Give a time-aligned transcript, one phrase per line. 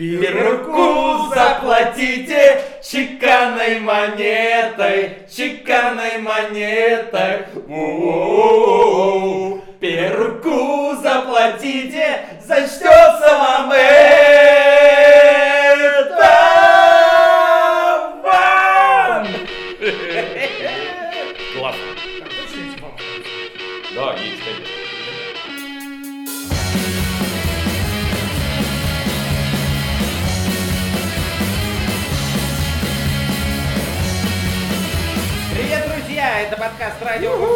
[0.00, 7.44] Перуку заплатите чеканной монетой, чеканной монетой.
[7.68, 9.60] У-у-у-у.
[9.78, 13.99] Перуку заплатите, зачтется вам это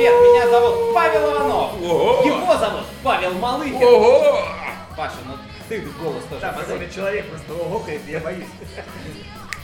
[0.04, 0.20] Буфет.
[0.20, 1.82] Меня зовут Павел Иванов.
[1.82, 2.22] Ого!
[2.24, 3.82] Его зовут Павел Малыхин.
[3.82, 4.44] Ого!
[4.96, 5.34] Паша, ну
[5.68, 8.46] ты голос тоже Да, какой-то человек просто гокает, я боюсь.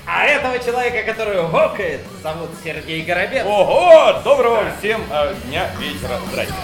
[0.07, 3.45] А этого человека, который гокает, зовут Сергей Горобец.
[3.47, 4.21] Ого!
[4.25, 6.19] Доброго всем э, дня, вечера.
[6.31, 6.55] Здрасте.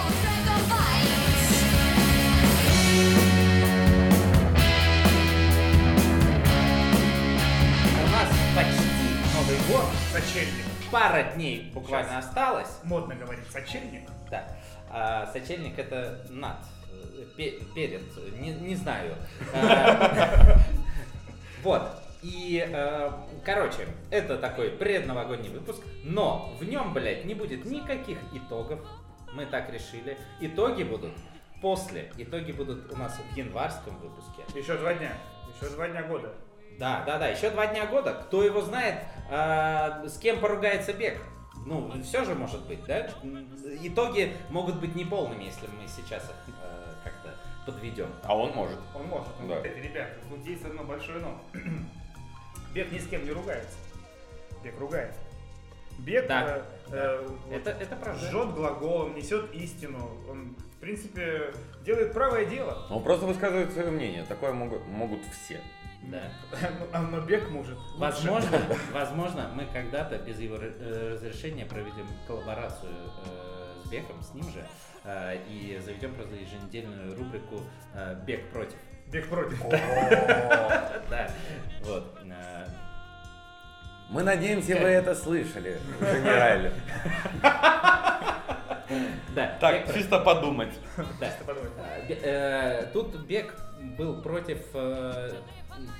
[8.03, 8.83] У нас почти
[9.33, 9.85] Новый год.
[10.11, 10.66] Сочельник.
[10.91, 12.25] Пара дней буквально Сейчас.
[12.27, 12.79] осталось.
[12.83, 14.09] Модно говорить сочельник.
[14.29, 14.47] Да.
[14.89, 16.57] А сочельник это над.
[16.91, 18.01] э, пе- Перед.
[18.39, 19.15] Не, не знаю.
[19.53, 20.57] А,
[21.63, 21.81] Вот.
[22.23, 23.11] И, э,
[23.45, 28.79] короче, это такой предновогодний выпуск, но в нем, блядь, не будет никаких итогов.
[29.33, 30.17] Мы так решили.
[30.39, 31.11] Итоги будут
[31.61, 32.11] после.
[32.17, 34.43] Итоги будут у нас в январском выпуске.
[34.57, 35.11] Еще два дня.
[35.59, 36.33] Еще два дня года.
[36.77, 38.13] Да, да, да, еще два дня года.
[38.13, 41.19] Кто его знает, а, с кем поругается бег.
[41.65, 43.09] Ну, все же может быть, да?
[43.81, 48.07] Итоги могут быть неполными, если мы сейчас их э, как-то подведем.
[48.23, 48.77] А он может.
[48.95, 49.27] Он может.
[49.41, 49.55] Ну, Да.
[49.55, 51.41] вот это, ребята, тут есть одно большое но.
[52.73, 53.77] Бег ни с кем не ругается.
[54.63, 55.13] Бег ругает.
[55.99, 56.45] Бег Да.
[56.47, 58.19] э, э, Это, это правда.
[58.25, 60.09] жжет глаголом, несет истину.
[60.29, 61.53] Он, в принципе,
[61.83, 62.85] делает правое дело.
[62.89, 64.23] Он просто высказывает свое мнение.
[64.23, 65.59] Такое могут, могут все.
[66.11, 66.21] Да.
[66.93, 67.77] А- Но бег может.
[67.77, 67.97] лучше.
[67.97, 68.57] Возможно,
[68.93, 72.91] возможно, мы когда-то без его э, разрешения проведем коллаборацию
[73.25, 74.65] э, с Беком, с ним же,
[75.03, 77.61] э, и заведем просто еженедельную рубрику
[78.25, 78.77] «Бег против».
[79.07, 79.61] Бег против.
[81.09, 81.29] Да,
[81.83, 82.17] вот.
[84.09, 86.71] Мы надеемся, вы это слышали, генераль.
[89.35, 89.95] Да, Так, «Бег против».
[89.95, 90.73] чисто подумать.
[92.93, 93.53] Тут Бег
[93.97, 94.59] был против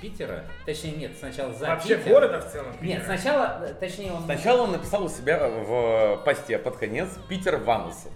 [0.00, 0.44] Питера.
[0.66, 2.12] Точнее, нет, сначала за Вообще Питер.
[2.12, 2.72] города в целом.
[2.80, 3.04] Нет, Питера.
[3.04, 4.22] сначала, э, точнее, он...
[4.24, 8.12] Сначала он написал у себя в посте под конец Питер Ванусов.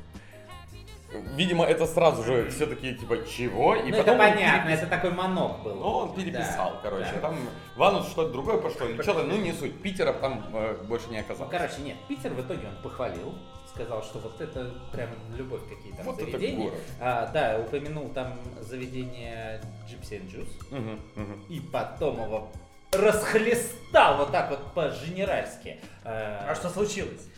[1.34, 3.74] Видимо, это сразу же все такие типа чего?
[3.74, 5.74] И Ну, это потом он понятно, перепис- это такой манок был.
[5.74, 7.10] Ну, он переписал, Да, короче.
[7.14, 7.20] да.
[7.20, 7.36] Там
[7.76, 8.86] Ванус что-то другое пошло.
[8.86, 9.78] Или что-то, ну не суть.
[9.82, 11.50] Питера там э, больше не Ну, оказалось.
[11.50, 13.34] короче, нет, Питер в итоге он похвалил,
[13.74, 16.64] сказал, что вот это прям любовь какие там Вот это заведения.
[16.70, 16.80] город.
[17.00, 20.52] А, да, упомянул там заведение Gypsy and Juice.
[20.70, 21.44] Мгм, мгм.
[21.48, 22.50] И потом его
[22.92, 25.80] расхлестал вот так вот по-женеральски.
[26.04, 27.28] А, А что случилось?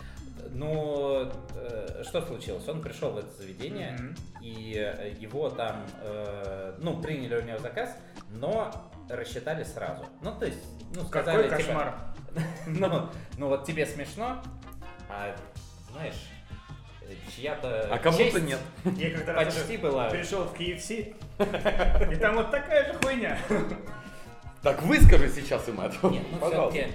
[0.50, 2.69] Ну, э, что случилось?
[2.69, 4.15] Он пришел в это заведение, Мгм.
[4.43, 7.91] и э, его там, э, ну, приняли у него заказ,
[8.31, 8.73] но
[9.09, 10.05] рассчитали сразу.
[10.23, 10.61] Ну, то есть,
[10.94, 11.94] ну, сказали, Какой типа, кошмар.
[12.67, 13.09] ну,
[13.39, 14.43] ну вот тебе смешно,
[15.09, 15.34] а
[15.94, 16.28] знаешь,
[17.03, 18.59] э, чья-то А кому-то нет.
[18.97, 20.10] Я как-то раз почти была.
[20.10, 21.15] пришел в KFC,
[22.12, 23.38] и там вот такая же хуйня.
[24.62, 26.09] Так выскажи сейчас им это.
[26.09, 26.93] Нет, ну все-таки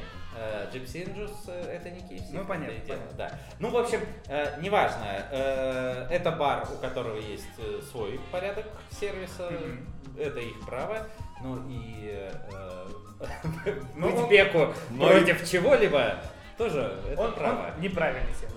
[0.74, 2.30] Gypsy and Juice э, это не KFC.
[2.32, 2.96] Ну, понятно.
[3.18, 3.32] Да.
[3.60, 5.06] Ну, в общем, э, неважно.
[5.32, 9.52] э, это бар, у которого есть э, свой порядок сервиса.
[10.18, 11.08] Это их право.
[11.44, 12.88] Ну и э,
[13.96, 16.16] Ну, быть беку против чего-либо
[16.58, 17.74] тоже это Он, право.
[17.76, 18.56] он неправильный сервис.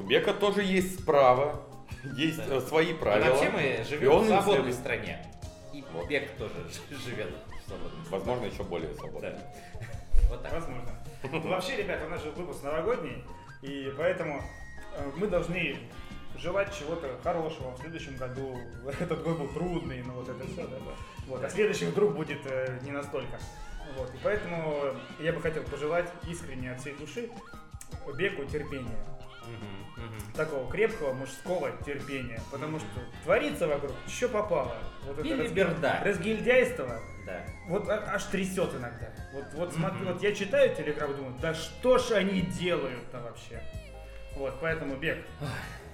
[0.00, 1.60] У Бека тоже есть право,
[2.16, 2.56] есть Да.
[2.56, 3.30] э, свои И правила.
[3.34, 4.74] вообще мы живем он в свободной следует.
[4.76, 5.26] стране.
[5.74, 6.08] И Вот.
[6.08, 6.54] бег тоже
[7.04, 8.10] живет в свободной стране.
[8.10, 9.30] Возможно, еще более свободно.
[9.30, 9.38] Да.
[10.30, 10.52] Вот так.
[10.52, 10.90] Возможно.
[11.30, 13.22] Ну, Вообще, ребята, у нас же выпуск новогодний,
[13.62, 14.42] и поэтому
[14.96, 15.76] э, мы должны
[16.38, 18.56] желать чего-то хорошего в следующем году.
[19.00, 20.92] Этот год был трудный, но вот это все, да, да.
[21.26, 21.44] Вот.
[21.44, 23.38] А следующий вдруг будет э, не настолько.
[23.98, 24.08] Вот.
[24.14, 27.28] И поэтому я бы хотел пожелать искренне от всей души
[28.16, 28.96] Беку терпения.
[30.34, 32.40] Такого крепкого мужского терпения.
[32.50, 32.88] Потому что
[33.24, 34.76] творится вокруг, что попало.
[35.04, 36.00] Вот это раз- Билиберда.
[36.04, 37.00] разгильдяйство.
[37.26, 37.44] Да.
[37.68, 39.08] Вот а- аж трясет иногда.
[39.34, 43.60] Вот, вот смотри, вот я читаю телеграм думаю, да что ж они делают-то вообще?
[44.36, 45.18] Вот, поэтому бег.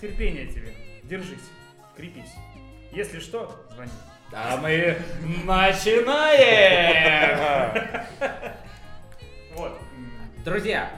[0.00, 0.72] Терпение тебе.
[1.02, 1.50] Держись.
[1.96, 2.32] Крепись.
[2.92, 3.90] Если что, звони.
[4.32, 4.96] А мы
[6.36, 8.06] начинаем!
[9.54, 9.78] Вот.
[10.44, 10.90] Друзья,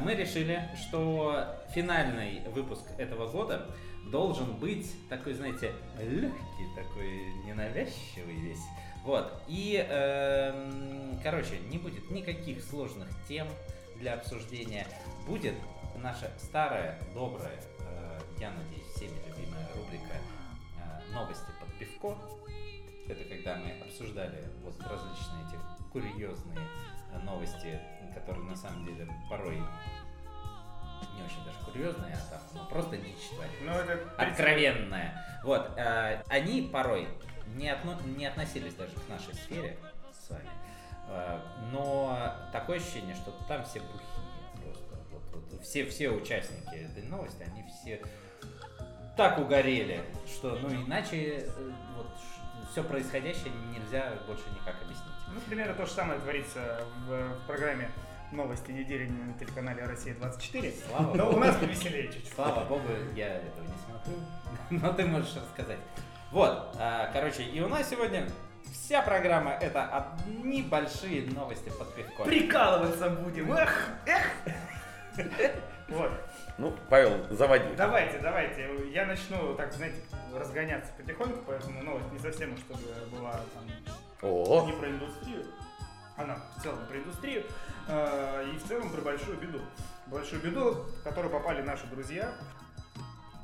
[0.00, 3.66] мы решили, что финальный выпуск этого года
[4.10, 8.62] должен быть такой, знаете, легкий, такой ненавязчивый весь.
[9.04, 9.32] Вот.
[9.46, 13.48] И, эм, короче, не будет никаких сложных тем
[13.96, 14.86] для обсуждения.
[15.26, 15.54] Будет
[15.96, 22.16] наша старая, добрая, э, я надеюсь, всеми любимая рубрика э, «Новости под пивко».
[23.08, 25.58] Это когда мы обсуждали вот различные эти
[25.92, 27.80] курьезные э, новости,
[28.14, 33.52] которые на самом деле порой не очень даже курьезные, а там ну, просто дичь творят
[33.62, 35.24] Ну, это откровенная.
[35.44, 37.08] Вот, э, они порой
[37.54, 39.78] не, отно- не относились даже к нашей сфере
[40.12, 40.48] с вами,
[41.10, 41.40] Э,
[41.72, 44.02] но такое ощущение, что там все бухие
[44.62, 44.96] просто.
[45.10, 48.02] Вот, вот все, все участники этой новости, они все
[49.16, 52.08] так угорели, что ну иначе э, вот
[52.70, 55.12] все происходящее нельзя больше никак объяснить.
[55.32, 57.90] Ну, примерно то же самое творится в, в программе
[58.32, 60.74] «Новости недели» на телеканале «Россия-24».
[60.88, 61.44] Слава Но у богу.
[61.44, 62.32] нас повеселее чуть-чуть.
[62.34, 64.14] Слава богу, я этого не смотрю,
[64.70, 65.78] но ты можешь рассказать.
[66.30, 68.28] Вот, а, короче, и у нас сегодня
[68.70, 72.24] вся программа это одни большие новости под пивко.
[72.24, 73.52] Прикалываться будем.
[73.52, 74.26] Эх, эх.
[75.88, 76.12] Вот.
[76.58, 77.72] Ну, Павел, заводи.
[77.76, 78.90] Давайте, давайте.
[78.90, 80.00] Я начну, так, знаете,
[80.34, 82.82] разгоняться потихоньку, поэтому новость не совсем, чтобы
[83.12, 83.64] была там
[84.22, 85.44] О, не про индустрию,
[86.16, 87.44] она в целом про индустрию,
[87.86, 89.60] э, и в целом про большую беду.
[90.06, 92.34] Большую беду, в которую попали наши друзья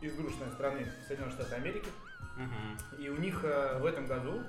[0.01, 1.89] из дружной страны Соединенных Штатов Америки.
[2.37, 3.01] Мгм.
[3.01, 4.43] И у них э, в этом году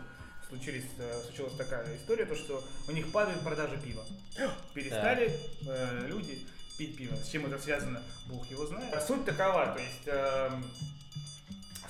[0.48, 4.04] случились, э, случилась такая история, то что у них падают продажи пива.
[4.74, 5.32] Перестали
[5.68, 7.16] э, люди пить пиво.
[7.16, 9.02] С чем это связано, бог его знает.
[9.08, 10.66] Суть такова, то есть эм,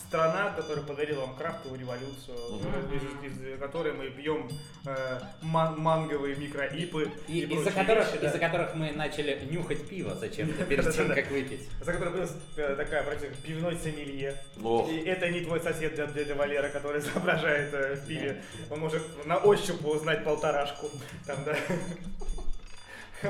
[0.07, 3.25] страна, которая подарила вам крафтовую революцию, Мгм.
[3.25, 4.47] из, из которой мы пьем
[4.85, 8.27] э, ман- манговые микроипы И, и, из-за которых, вещи, да.
[8.29, 11.67] из-за которых мы начали нюхать пиво зачем-то перед тем, как выпить.
[11.81, 14.37] за которой появилась э, такая практика пивной сомелье.
[14.57, 18.43] И это не твой сосед дядя, Валера, который изображает э, в пиве.
[18.69, 20.91] Он может на ощупь узнать полторашку.
[21.25, 21.57] Там, да.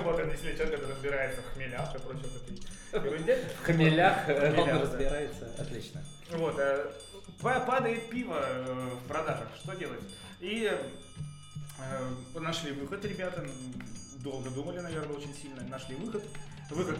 [0.03, 2.41] Вот он действительно человек, который разбирается в хмелях и прочей вот
[3.01, 3.43] этой ерунде.
[3.61, 5.51] В хмелях э, он разбирается.
[5.57, 6.03] Отлично.
[6.31, 6.91] Вот, э,
[7.41, 9.99] па- падает пиво э, в продажах, что делать?
[10.39, 10.71] И
[12.35, 13.45] нашли выход ребята,
[14.23, 16.23] долго думали, наверное, очень сильно, нашли выход.
[16.69, 16.97] Выход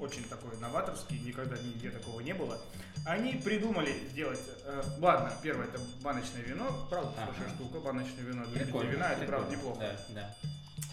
[0.00, 2.58] очень такой новаторский, никогда нигде такого не было.
[3.06, 7.32] Они придумали сделать, э, ладно, первое это баночное вино, правда, Ага.
[7.32, 8.90] хорошая штука, баночное вино Прикольно.
[8.90, 9.80] вина, это правда неплохо.
[9.80, 10.34] Да, да.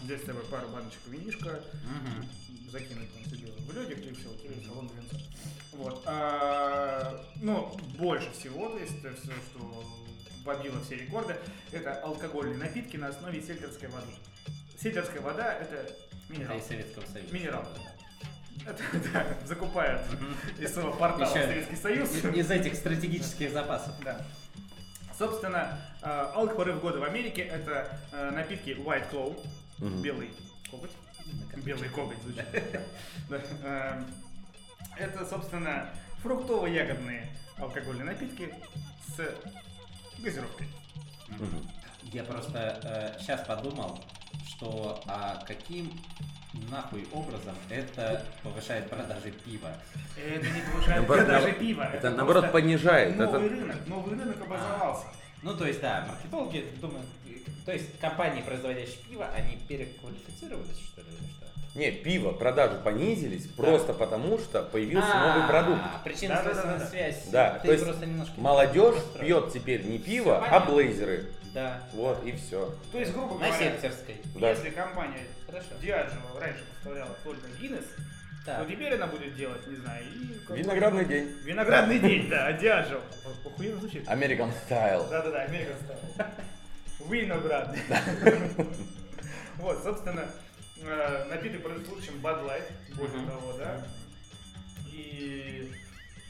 [0.02, 2.28] Взять с тобой пару баночек винишка, Мгм.
[2.70, 5.16] закинуть там все дело в ледик и все, тебе салон винца.
[5.72, 6.02] Вот.
[6.06, 9.84] А, ну, больше всего, то есть все, что
[10.44, 11.36] побило все рекорды,
[11.70, 14.12] это алкогольные напитки на основе сельтерской воды.
[14.80, 15.94] Сельтерская вода это Это
[16.28, 16.58] минерал.
[16.58, 17.32] из Советского Союза.
[17.34, 17.68] Минерал.
[18.66, 18.82] Это,
[19.12, 20.02] да, закупают
[20.58, 22.10] из своего портала Ещё Советский Союз.
[22.34, 23.94] Из этих стратегических запасов.
[24.04, 24.24] Да.
[25.16, 29.46] Собственно, э, алкопорыв года в Америке это э, напитки White Claw,
[29.82, 30.00] Мгм.
[30.00, 30.30] белый
[30.70, 30.90] коготь.
[31.64, 32.44] Белый коготь звучит.
[33.64, 34.06] Эм,
[34.96, 35.88] Это, собственно,
[36.22, 37.26] фруктово-ягодные
[37.58, 38.54] алкогольные напитки
[39.08, 40.68] с газировкой.
[42.12, 43.98] Я просто сейчас подумал,
[44.46, 45.90] что а каким
[46.70, 49.72] нахуй образом это повышает продажи пива.
[50.16, 51.90] Это не повышает продажи пива.
[51.92, 53.16] это наоборот понижает.
[53.16, 55.06] Новый рынок, новый рынок образовался.
[55.42, 57.06] Ну, то есть, да, маркетологи думают,
[57.64, 61.78] то есть компании, производящие пиво, они переквалифицировались, что ли, или что?
[61.78, 65.80] Не, пиво, продажи понизились просто потому, что появился А, новый продукт.
[66.04, 66.86] Причинно-следственная Да-да-да-да.
[66.90, 67.24] связь.
[67.28, 70.74] Да, ты то есть просто немножко не Молодежь пьет теперь не пиво, Всё а понятно.
[70.74, 71.26] блейзеры.
[71.54, 71.82] Да.
[71.94, 72.74] Вот и все.
[72.92, 74.16] То есть, грубо На говоря, сельтерской.
[74.38, 74.50] Да.
[74.50, 75.66] если компания Хорошо.
[75.82, 77.86] Diageo раньше поставляла только Guinness,
[78.46, 78.64] Так.
[78.64, 80.52] то теперь она будет делать, не знаю, и...
[80.54, 81.28] Виноградный день.
[81.44, 83.00] Виноградный день, да, Diageo.
[83.46, 84.06] Охуенно звучит.
[84.08, 85.08] American Style.
[85.10, 86.26] Да-да-да, American Style.
[87.08, 87.76] Виноград.
[89.58, 90.24] Вот, собственно,
[90.82, 92.64] э, напиток под случаем Bud Light,
[92.96, 93.86] более того, да.
[94.90, 95.70] И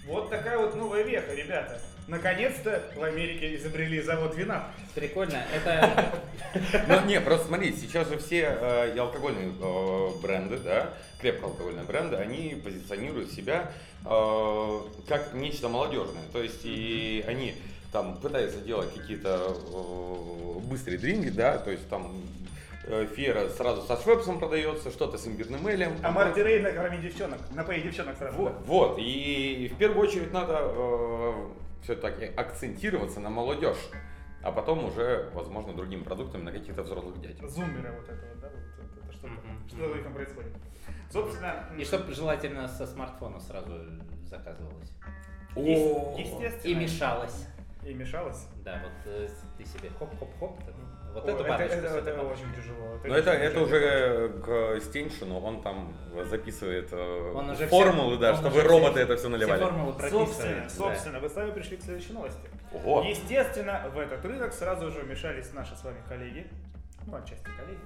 [0.04, 1.80] вот такая вот новая веха, ребята.
[2.08, 4.70] Наконец-то в Америке изобрели завод вина.
[4.94, 5.40] Прикольно.
[5.54, 6.12] Это
[6.88, 11.84] Ну, не, просто смотри, сейчас же все э, и алкогольные э, бренды, да, крепко алкогольные
[11.84, 13.72] бренды, они позиционируют себя
[14.04, 16.24] как нечто молодежное.
[16.32, 17.54] То есть и они
[17.92, 22.10] там пытаются делать какие-то э, быстрые дринги, да, то есть там
[22.86, 25.92] э, Фера сразу со швепсом продается, что-то с имбирным элем.
[26.02, 28.36] А Марти Рей накорми девчонок, напои девчонок сразу.
[28.38, 30.72] Вот, вот, и в первую очередь надо
[31.82, 33.90] все-таки акцентироваться на молодежь,
[34.42, 37.38] а потом уже, возможно, другими продуктами на каких-то взрослых дядь.
[37.40, 37.48] да.
[37.48, 39.68] Зумеры вот это вот, да, вот это, это что, Мгм.
[39.68, 40.52] что у них там происходит.
[41.12, 43.70] Собственно, и чтобы желательно со смартфона сразу
[44.30, 44.90] заказывалось.
[45.54, 46.70] О, естественно.
[46.72, 47.46] И мешалось.
[47.84, 48.46] И мешалось.
[48.64, 50.74] Да, вот э, ты себе хоп-хоп-хоп, там,
[51.14, 52.98] Вот эту это, баночку это- очень тяжело.
[53.04, 55.92] Но это, очень это уже к Стеншину, он там
[56.30, 59.60] записывает э, Он формулы, все- да, чтобы роботы все- это все Все наливали.
[59.60, 59.94] формулы.
[60.10, 60.68] Собственно, да.
[60.70, 62.48] собственно, вы с вами пришли к следующей новости.
[62.72, 63.02] Ого.
[63.02, 66.46] Естественно, в этот рынок сразу же вмешались наши с вами коллеги,
[67.06, 67.80] ну, отчасти коллеги.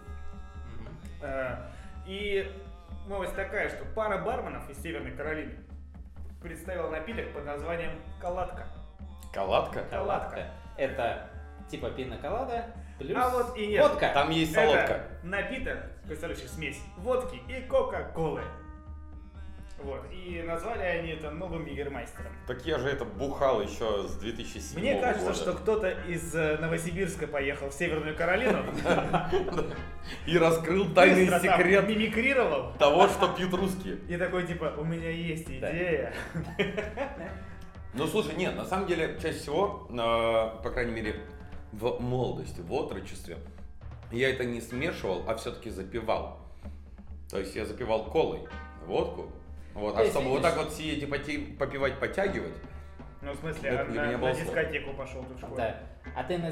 [1.22, 1.56] Э,
[2.06, 2.48] И
[3.08, 5.56] новость такая, что пара барменов из Северной Каролины
[6.42, 8.68] представила напиток под названием «Каладка».
[9.32, 9.82] Каладка?
[9.90, 10.50] Каладка.
[10.76, 11.30] Это
[11.70, 12.66] типа пина-колада
[12.98, 13.82] плюс А вот и нет.
[13.82, 14.10] водка.
[14.14, 14.80] Там есть солодка.
[14.80, 18.42] Это напиток, представляющий смесь водки и кока-колы.
[19.78, 20.06] Вот.
[20.10, 22.32] И назвали они это новым Егермайстером.
[22.46, 25.38] Так я же это бухал еще с 2007 Мне кажется, года.
[25.38, 28.64] что кто-то из э, Новосибирска поехал в Северную Каролину,
[30.26, 33.96] И раскрыл тайный секрет мимикрировал, того, что пьют русские.
[34.08, 36.14] и такой типа, у меня есть идея.
[37.96, 41.16] Ну слушай, нет, на самом деле, чаще всего, э, по крайней мере,
[41.72, 43.38] в молодости, в отрочестве,
[44.12, 46.38] я это не смешивал, а все-таки запивал.
[47.30, 48.46] То есть я запивал колой
[48.86, 49.30] водку.
[49.74, 52.54] Вот, а чтобы вот так вот сидеть и поти- попивать, потягивать,
[53.20, 55.56] Ну, в смысле, Это а для на, меня на было дискотеку пошел тут в школе.
[55.56, 55.80] Да.
[56.14, 56.48] А ты на...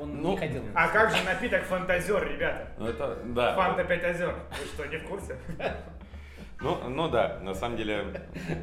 [0.00, 2.68] он Ну, не ходил на А как же напиток фантазер, ребята?
[2.78, 3.54] ну это, да.
[3.56, 4.34] Фанта 5 озер.
[4.50, 5.36] Вы что, не в курсе?
[6.60, 8.04] Ну, ну да, на самом деле,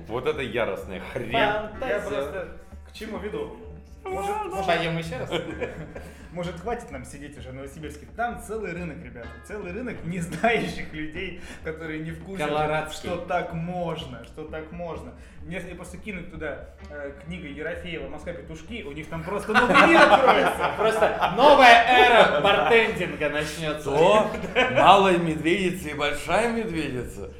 [0.07, 1.31] вот это яростная хрень.
[1.31, 1.71] Я
[2.05, 2.47] просто
[2.89, 3.55] к чему веду?
[4.03, 5.31] Может, может, Поем еще раз?
[6.31, 8.05] может, хватит нам сидеть уже в Новосибирске?
[8.15, 9.29] Там целый рынок, ребята.
[9.47, 12.45] Целый рынок не знающих людей, которые не в курсе,
[12.91, 15.13] что так можно, что так можно.
[15.47, 20.01] Если просто кинуть туда э, книгу Ерофеева «Москва петушки», у них там просто новый мир
[20.01, 20.71] откроется.
[20.77, 23.83] Просто новая эра бартендинга начнется.
[23.83, 24.31] То
[24.71, 27.31] малая медведица и большая медведица.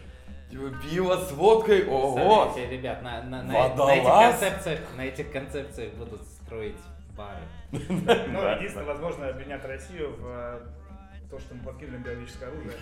[0.55, 2.43] Типа пиво с водкой, ого!
[2.45, 6.77] Представляете, ребят, на, на, на, на этих концепциях, на этих концепциях будут строить
[7.17, 7.41] бары.
[8.05, 10.59] Да, единственное, возможно, обвинят Россию в э,
[11.29, 12.73] то, что мы подкинули биологическое оружие.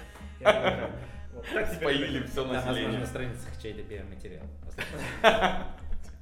[1.34, 1.48] Вот.
[1.52, 3.06] Так Споили все Там, возможно, на население.
[3.08, 4.46] страницах чей-то биоматериал.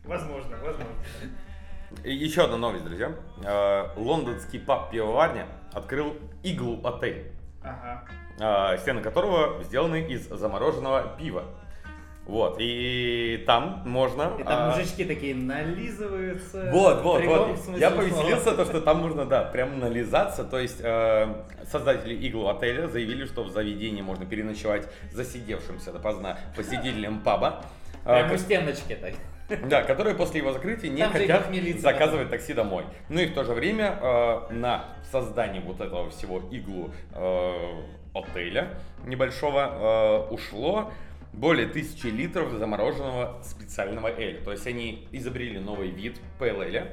[0.05, 0.85] Возможно, возможно.
[2.05, 3.13] И Еще одна новость, друзья.
[3.43, 7.29] Э, Лондонский паб пивоварня открыл Игл отель,
[7.63, 8.03] Ага.
[8.73, 11.43] э, стены которого сделаны из замороженного пива.
[12.25, 14.33] Вот, и там можно...
[14.39, 16.69] И там э, мужички такие нализываются.
[16.71, 17.77] Вот, вот, вот.
[17.77, 20.43] Я повеселился, то, что там можно, да, прям нализаться.
[20.43, 21.27] То есть э,
[21.69, 27.65] создатели Игл отеля заявили, что в заведении можно переночевать засидевшимся допоздна посетителям паба.
[28.05, 29.13] э, Прям у стеночки так.
[29.57, 31.47] Да, которые после его закрытия не Там хотят
[31.79, 32.85] заказывать такси домой.
[33.09, 37.81] Ну и в то же время э, на создание вот этого всего иглу э,
[38.13, 38.69] отеля
[39.05, 40.91] небольшого э, ушло
[41.33, 44.41] более тысячи литров замороженного специального эля.
[44.43, 46.89] То есть они изобрели новый вид PLL,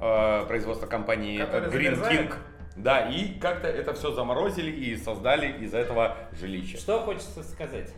[0.00, 2.30] э, производства компании Который Green замерзает?
[2.30, 2.34] King.
[2.76, 6.76] Да, и как-то это все заморозили и создали из этого жилище.
[6.76, 7.92] Что хочется сказать?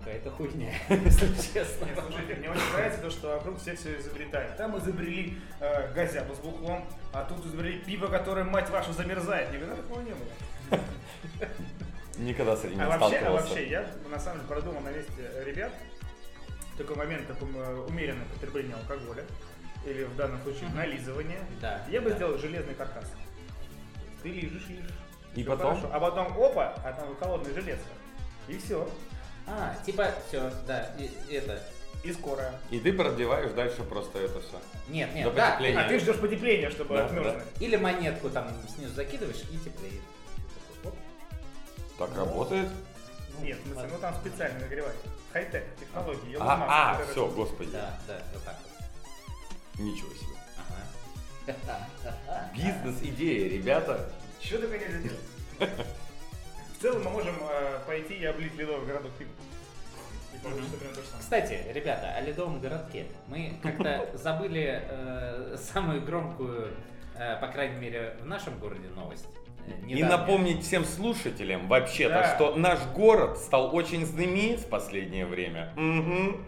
[0.00, 1.84] Какая-то хуйня, если честно.
[1.84, 4.56] Нет, слушайте, мне очень нравится то, что вокруг все все изобретают.
[4.56, 9.52] Там изобрели э, газету с бухлом, а тут изобрели пиво, которое, мать вашу, замерзает.
[9.52, 10.80] Никогда такого не было.
[12.18, 15.12] Никогда с этим не А вообще, а вообще, я на самом деле продумал на месте
[15.44, 15.72] ребят
[16.80, 19.24] такой момент таком э, умеренное потребление алкоголя,
[19.84, 21.40] или в данном случае нализывание.
[21.60, 22.16] Да, Я бы да.
[22.16, 23.12] сделал железный каркас.
[24.22, 24.90] Ты лижешь, лижешь.
[25.34, 25.76] И потом?
[25.76, 25.90] хорошо.
[25.92, 27.80] А потом опа, а там холодное железо.
[28.48, 28.88] И все.
[29.50, 31.60] А, типа, все, да, и, и это.
[32.02, 32.54] И скорая.
[32.70, 34.58] И ты продлеваешь дальше просто это все.
[34.88, 35.50] Нет, До нет, да.
[35.50, 35.80] потепления.
[35.80, 37.44] А ты ждешь потепления, чтобы Да, отмерзнуть.
[37.58, 40.00] Или монетку там снизу закидываешь и теплеет.
[41.98, 42.68] Так работает?
[43.42, 44.96] Нет, в смысле, ну там специально нагревать.
[45.32, 46.32] Хай-тек, технологии.
[46.32, 47.70] Илон А, а, это все, господи.
[47.72, 49.80] Да, да, вот так вот.
[49.80, 50.36] Ничего себе.
[51.46, 52.50] Ага.
[52.56, 54.10] Бизнес-идея, ребята.
[54.40, 55.20] Чего только нельзя делать?
[56.80, 59.34] В целом мы можем э, пойти и облить ледовый городок пивом.
[61.18, 63.04] Кстати, ребята, о ледовом городке.
[63.26, 66.72] Мы как-то забыли э, самую громкую,
[67.18, 69.26] э, по крайней мере, в нашем городе новость.
[69.66, 72.34] э, И напомнить всем слушателям вообще-то, Да.
[72.34, 75.74] что наш город стал очень знаменит в последнее время.
[75.76, 76.42] Мгм.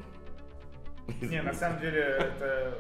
[1.21, 2.79] Не, на самом деле это,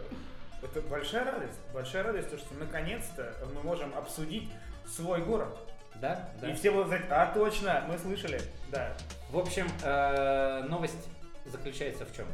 [0.62, 1.58] это большая радость.
[1.74, 4.48] Большая радость, то, что наконец-то мы можем обсудить
[4.86, 5.54] свой город.
[6.02, 6.50] Да, да.
[6.50, 8.42] И все будут знать, а точно, мы слышали.
[8.72, 8.92] Да.
[9.30, 11.08] В общем, э, новость
[11.46, 12.26] заключается в чем?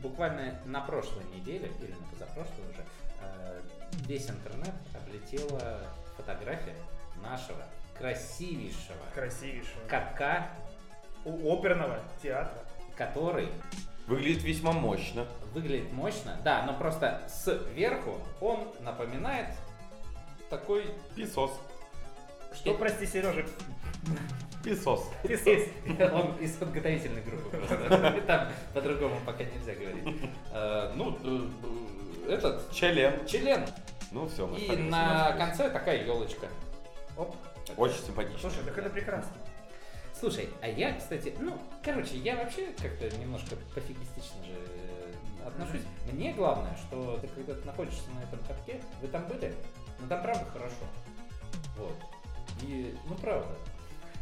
[0.00, 2.84] Буквально на прошлой неделе, или на позапрошлой уже,
[3.22, 3.60] э,
[4.06, 5.80] весь интернет облетела
[6.16, 6.76] фотография
[7.20, 7.64] нашего
[7.98, 9.80] красивейшего Красивейшего.
[9.88, 10.46] катка,
[11.24, 12.62] У оперного театра.
[12.96, 13.48] который
[14.06, 15.26] Выглядит весьма мощно.
[15.52, 16.36] выглядит мощно.
[16.44, 19.48] Да, но просто сверху он напоминает
[20.48, 20.84] такой
[21.16, 21.50] Песос.
[22.56, 23.44] Что, прости, Сережа?
[24.64, 25.08] Песос.
[25.22, 25.62] Песос.
[26.12, 28.22] Он из подготовительной группы просто.
[28.26, 30.30] Там по-другому пока нельзя говорить.
[30.52, 31.16] Э, Ну,
[32.26, 33.24] э, этот, Член.
[33.26, 33.64] член.
[34.10, 36.48] Ну все, мы И на конце такая елочка.
[37.16, 37.36] Оп.
[37.76, 38.38] Очень симпатично.
[38.50, 39.32] Слушай, так это прекрасно.
[40.18, 45.82] Слушай, а я, кстати, ну, короче, я вообще как-то немножко пофигистично же э, отношусь.
[46.10, 49.54] Мне главное, что ты когда ты находишься на этом катке, вы там были,
[50.00, 50.74] ну там правда хорошо.
[52.66, 53.48] И, ну правда.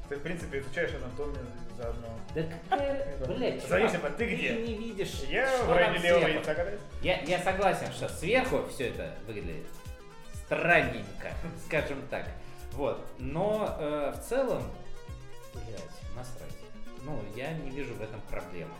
[0.08, 1.46] Ты, в принципе, изучаешь анатомию
[1.78, 2.08] заодно.
[2.34, 4.52] Да какая, блядь, чувак, Зависимо, ты где?
[4.56, 6.78] не видишь, Я что в районе левого яйца.
[7.00, 9.66] Я, я согласен, что сверху все это выглядит
[10.44, 11.32] странненько,
[11.66, 12.26] скажем так.
[12.72, 13.06] Вот.
[13.18, 14.62] Но э, в целом,
[15.54, 16.52] блядь, насрать.
[17.04, 18.74] Ну, я не вижу в этом проблемы.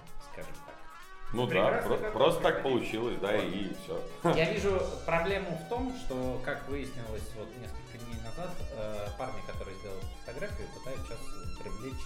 [1.34, 4.00] Ну да, Прекрасно, про- как просто так получилось, да, и все.
[4.34, 9.76] Я вижу проблему в том, что, как выяснилось вот несколько дней назад, э, парни, которые
[9.78, 11.18] сделали фотографию, пытаются сейчас
[11.60, 12.02] привлечь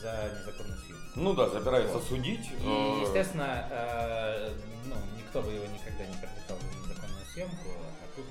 [0.00, 1.02] за незаконную съемку.
[1.16, 2.04] Ну да, забираются Вот.
[2.04, 2.46] судить.
[2.60, 4.52] И, э, естественно, э,
[4.86, 8.24] ну, никто бы его никогда не привлекал за незаконную съемку, а тут.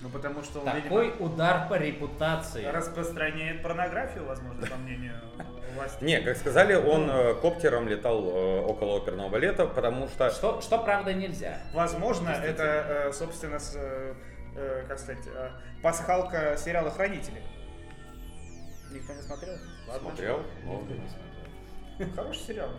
[0.00, 2.64] Ну, потому что он, Такой видимо, удар по репутации.
[2.64, 5.14] распространяет порнографию, возможно, по мнению
[5.74, 6.02] власти.
[6.02, 10.30] Не, как сказали, он э, коптером летал э, около оперного балета, потому что...
[10.30, 11.58] Что, что правда нельзя.
[11.74, 12.62] Возможно, это,
[13.08, 13.58] э, собственно,
[14.88, 15.22] как сказать,
[15.82, 17.42] пасхалка сериала «Хранители».
[18.90, 19.54] Никто не смотрел?
[19.86, 20.08] Ладно.
[20.08, 20.42] Смотрел?
[20.64, 20.84] Ну,
[22.16, 22.70] Хороший сериал.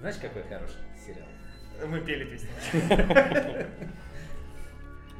[0.00, 1.28] Знаешь, какой хороший сериал?
[1.86, 2.50] Мы пели песню.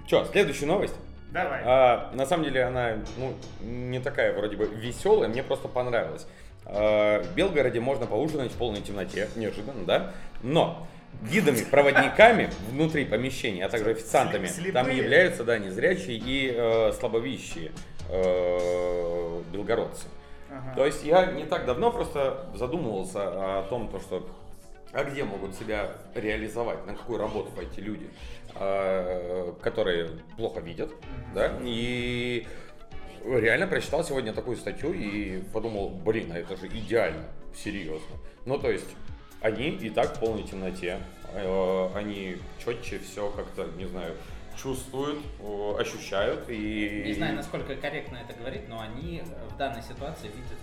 [0.07, 0.95] Че, следующая новость.
[1.33, 1.63] Давай.
[1.65, 6.27] А, на самом деле она ну, не такая вроде бы веселая, мне просто понравилась.
[6.65, 10.13] А, в Белгороде можно поужинать в полной темноте, неожиданно, да?
[10.43, 10.87] Но
[11.23, 14.73] гидами-проводниками внутри помещения, а также официантами Слепые?
[14.73, 17.73] там являются, да, незрячие и э, слабовидящие
[18.09, 20.07] э, белгородцы.
[20.51, 20.75] Ага.
[20.77, 24.29] То есть я не так давно просто задумывался о том, то, что
[24.97, 28.09] а где могут себя реализовать, на какую работу пойти люди,
[28.55, 30.91] э, которые плохо видят,
[31.35, 32.47] да, и
[33.23, 38.17] реально прочитал сегодня такую статью и подумал, блин, а это же идеально, серьезно.
[38.47, 38.89] Ну, то есть
[39.43, 40.99] они и так в полной темноте,
[41.35, 44.15] э, они четче все как-то, не знаю,
[44.57, 45.19] чувствуют,
[45.79, 47.03] ощущают и...
[47.05, 50.57] Не знаю, насколько корректно это говорить, но они в данной ситуации видят.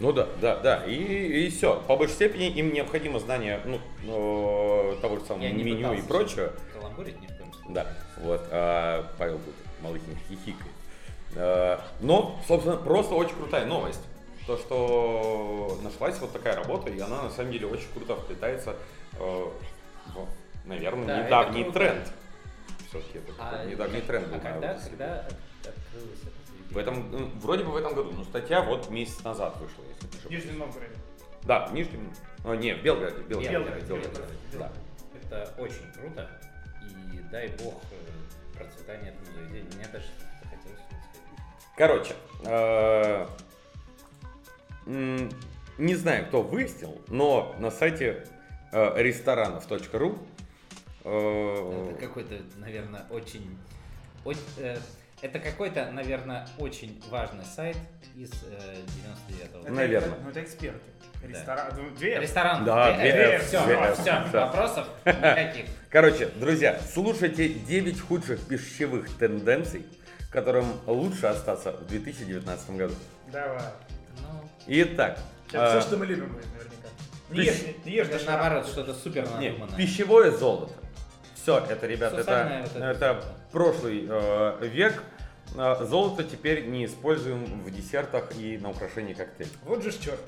[0.00, 0.84] Ну да, да, да.
[0.86, 1.80] И, и все.
[1.88, 6.52] По большей степени им необходимо знание ну, э, того же самого Я меню и прочее.
[6.72, 7.72] Каламбурить ни в коем случае.
[7.74, 7.86] Да,
[8.18, 8.40] вот.
[8.50, 10.72] А Павел тут Малыхин хихикает.
[11.36, 14.00] А, Но, собственно, просто очень крутая новость.
[14.46, 18.76] То, что нашлась вот такая работа, и она на самом деле очень круто вплетается
[19.18, 20.26] э, в,
[20.64, 22.12] наверное, Да, это недавний тренд.
[22.88, 24.26] Все-таки это А, недавний тренд.
[24.32, 26.37] а когда, когда от- открылось это заведение?
[26.70, 30.04] В этом, м, вроде бы в этом году, но статья вот месяц назад вышла, если
[30.06, 30.44] не В ошибаюсь.
[30.44, 30.94] Нижнем Новгороде.
[31.44, 32.12] Да, в Нижнем.
[32.44, 33.16] а, не, в Белгороде.
[33.22, 33.50] В Белгороде.
[33.52, 34.08] Белгород, в Белгороде,
[34.52, 34.72] Белгород, Да.
[35.22, 36.30] Это очень круто.
[37.12, 39.72] И дай бог э, процветания этому заведению.
[39.76, 40.06] Мне даже
[40.42, 40.80] захотелось.
[41.76, 43.26] Короче, э,
[44.86, 48.26] не знаю, кто выяснил, но на сайте
[48.72, 50.18] э, ресторанов.ру
[51.04, 53.58] Это какой-то, наверное, очень...
[54.24, 54.76] очень, э,
[55.20, 57.76] это какой-то, наверное, очень важный сайт
[58.16, 58.76] из э,
[59.28, 59.60] 99-го.
[59.60, 60.16] Это- Наверно.
[60.22, 60.80] Ну, это эксперты.
[61.20, 61.28] Да.
[61.28, 61.72] Ресторан.
[61.76, 62.20] ну, Две.
[62.20, 62.64] Ресторан.
[62.64, 64.46] Да, две, все, две, все, да.
[64.46, 65.66] вопросов никаких.
[65.90, 69.84] Короче, друзья, слушайте 9 худших пищевых тенденций,
[70.30, 72.94] которым лучше остаться в 2019 году.
[73.32, 73.62] Давай.
[74.20, 76.88] Ну, Итак, Сейчас э, все, что мы любим будет наверняка.
[77.30, 79.76] Не ешь, не, ешь это наоборот, что-то супер не, надуманное.
[79.76, 80.74] пищевое золото.
[81.34, 83.24] Все, это, ребят, это, это это.
[83.52, 85.02] Прошлый э, век.
[85.56, 89.52] Э, Золото теперь не используем в десертах и на украшении коктейлей.
[89.64, 90.20] Вот же ж черт.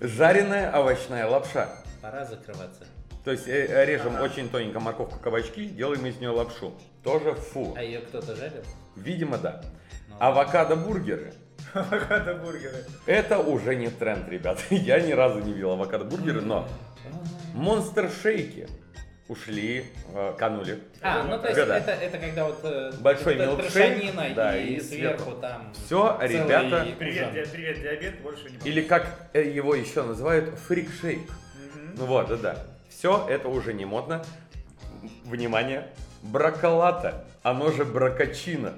[0.00, 1.68] Жареная овощная лапша.
[2.02, 2.84] Пора закрываться.
[3.24, 4.24] То есть э, э, режем Ага.
[4.24, 6.72] очень тоненько морковку кабачки, делаем из нее лапшу.
[7.02, 7.74] Тоже фу.
[7.76, 8.62] А ее кто-то жарил?
[8.94, 9.62] Видимо, да.
[10.08, 11.34] Ну, Авокадо-бургеры.
[11.74, 12.84] Авокадо-бургеры.
[13.06, 14.60] Это уже не тренд, ребят.
[14.70, 16.68] Я ни разу не видел авокадо-бургеры, но
[17.54, 18.68] монстр-шейки
[19.28, 19.84] ушли,
[20.38, 20.78] канули.
[21.00, 21.74] А, ну то есть Года.
[21.74, 27.32] это, это когда вот э, Большой трошанина да, и, и сверху, там Все, ребята, Привет,
[27.32, 27.46] ужин.
[27.52, 31.18] привет, диабет, больше не или как э, его еще называют, фрик-шейк.
[31.18, 31.94] Мгм.
[31.96, 32.64] Ну вот, да, да.
[32.88, 34.24] Все это уже не модно.
[35.24, 35.88] Внимание,
[36.22, 38.74] браколата, оно же бракачино.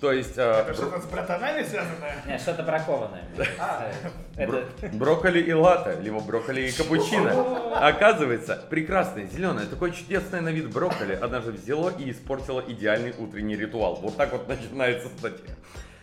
[0.00, 2.06] То есть э, Это что-то с братанами связано?
[2.26, 3.24] Нет, что-то бракованное.
[3.58, 3.90] А.
[4.36, 7.78] Это бро- брокколи и латте, либо брокколи и капучино.
[7.78, 13.96] Оказывается, прекрасное, зеленое, такое чудесное на вид брокколи однажды взяло и испортило идеальный утренний ритуал.
[13.96, 15.54] Вот так вот начинается статья.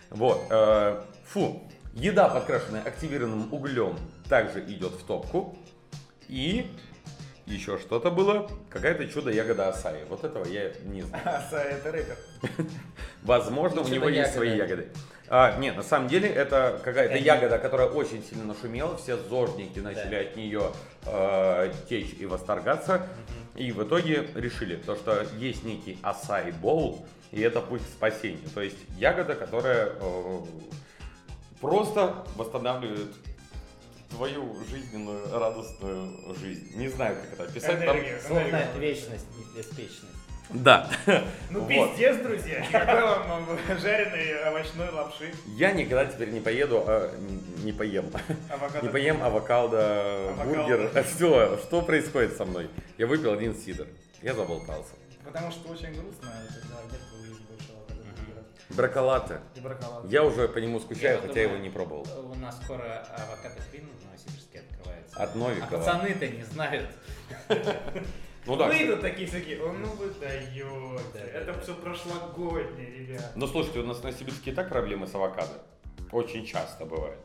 [0.10, 0.42] Вот.
[0.50, 1.70] э, фу.
[1.94, 3.96] Еда, подкрашенная активированным углем,
[4.28, 5.56] также идет в топку.
[6.28, 6.72] И
[7.46, 8.50] еще что-то было.
[8.70, 10.06] Какая-то чудо-ягода асаи.
[10.10, 11.24] Вот этого я не знаю.
[11.26, 12.18] Аса, это рэпер.
[13.24, 14.90] Возможно, у него есть свои ягоды.
[15.28, 17.26] А, нет, на самом деле это какая-то Конечно.
[17.26, 20.72] ягода, которая очень сильно нашумела, все зожники начали от нее
[21.06, 23.08] э, течь и восторгаться.
[23.56, 28.48] И в итоге решили, то, что есть некий асай боул, и это путь к спасению.
[28.54, 30.40] То есть ягода, которая э,
[31.60, 33.10] просто восстанавливает
[34.16, 36.76] твою жизненную радостную жизнь.
[36.78, 37.80] Не знаю, как это описать.
[37.80, 38.20] Там- Энергия.
[38.20, 38.80] словно энергия.
[38.80, 40.04] вечность, беспечность.
[40.50, 40.90] Да.
[41.50, 41.68] Ну Вот.
[41.92, 42.60] пиздец, друзья.
[42.60, 45.34] Никакой вам э, жареной овощной лапши.
[45.56, 47.12] Я никогда теперь не поеду, а,
[47.64, 48.12] не поем.
[48.50, 48.86] Авокадо.
[48.86, 50.50] Не поем авокадо, Авокадо.
[50.50, 51.06] бургер.
[51.16, 52.70] Что, что происходит со мной?
[52.98, 53.88] Я выпил один сидр.
[54.22, 54.92] Я заболтался.
[55.24, 56.30] Потому что очень грустно,
[56.62, 56.76] когда
[58.74, 60.06] И броколад.
[60.12, 62.08] Я уже по нему скучаю, Я хотя его думаю, не пробовал.
[62.32, 65.16] У нас скоро авокадо хрин в Новосибирске открывается.
[65.18, 65.78] От А Новикова.
[65.80, 66.90] пацаны-то не знают.
[68.46, 68.68] Ну да.
[68.68, 70.66] Выйдут такие всякие, «О, ну вы даете.
[71.14, 73.32] Да, да, Это все прошлогоднее, ребят.
[73.36, 75.54] Ну слушайте, у нас в Новосибирске и так проблемы с авокадо.
[76.12, 77.20] Очень часто бывает.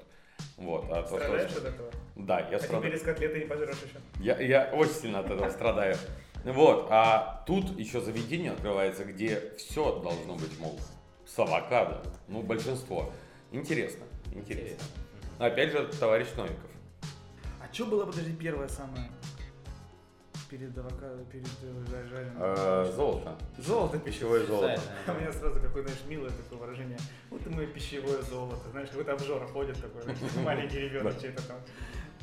[0.56, 1.90] Вот, а то, что- Страдаешь от этого?
[2.14, 2.82] Да, я А страдаю.
[2.82, 3.96] теперь из котлеты не пожрешь еще.
[4.24, 5.96] Я, я очень сильно от этого страдаю.
[6.44, 10.78] Вот, а тут еще заведение открывается, где все должно быть, мол,
[11.28, 12.02] с авокадо.
[12.28, 13.12] Ну, большинство.
[13.52, 14.84] Интересно, интересно.
[15.38, 16.70] Опять же, товарищ Новиков.
[17.60, 19.10] А что было, подожди, первое самое?
[20.50, 22.36] Перед авокадо, перед э, жа- жареным?
[22.38, 23.36] Э, золото.
[23.58, 24.46] Золото пищевое.
[24.46, 24.80] Золото.
[25.06, 26.98] А у меня сразу какое-то, знаешь, милое такое выражение.
[27.28, 28.70] Вот и мое пищевое золото.
[28.70, 30.02] Знаешь, какой-то обжора ходит такой,
[30.42, 31.58] маленький ребенок, что-то там.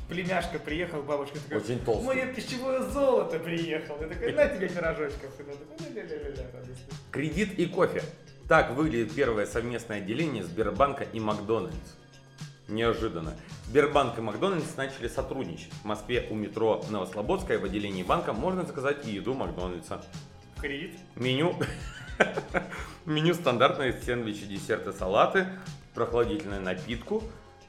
[0.08, 2.04] Племяшка приехал, бабушка такая, Очень толстый.
[2.06, 3.96] мое пищевое золото приехал.
[4.00, 5.40] Я такой, на тебе пирожочков.
[5.40, 6.94] И он такой, ля-ля-ля-ля, радостный.
[7.12, 8.02] Кредит и кофе.
[8.48, 11.94] Так выглядит первое совместное отделение Сбербанка и Макдональдс.
[12.68, 13.34] Неожиданно.
[13.66, 15.72] Сбербанк и Макдональдс начали сотрудничать.
[15.82, 20.00] В Москве у метро Новослободская в отделении банка можно заказать и еду Макдональдса.
[20.60, 20.94] Кредит.
[21.16, 21.56] Меню.
[23.04, 25.48] Меню стандартные сэндвичи, десерты, салаты,
[25.94, 27.24] прохладительную напитку,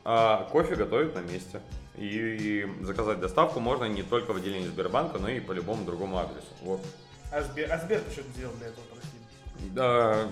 [0.05, 1.59] а кофе готовят на месте.
[1.95, 6.53] И заказать доставку можно не только в отделении Сбербанка, но и по любому другому адресу.
[6.61, 6.81] Вот.
[7.31, 9.17] А Сбер, а Сбер что сделал для этого, прости?
[9.73, 10.27] Да,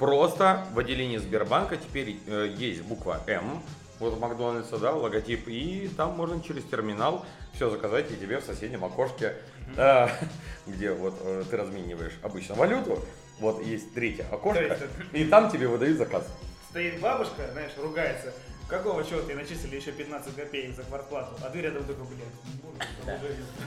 [0.00, 3.62] просто в отделении Сбербанка теперь э, есть буква М,
[4.00, 8.44] вот в Макдональдсе, да, логотип, и там можно через терминал все заказать, и тебе в
[8.44, 9.34] соседнем окошке,
[9.76, 10.08] э,
[10.66, 12.98] где вот э, ты размениваешь обычно валюту,
[13.40, 14.78] вот есть третье окошко,
[15.12, 16.26] и там тебе выдают заказ.
[16.70, 18.32] Стоит бабушка, знаешь, ругается.
[18.70, 21.34] Какого черта тебе начислили еще 15 копеек за квартплату?
[21.42, 23.18] А ты рядом такой, блядь,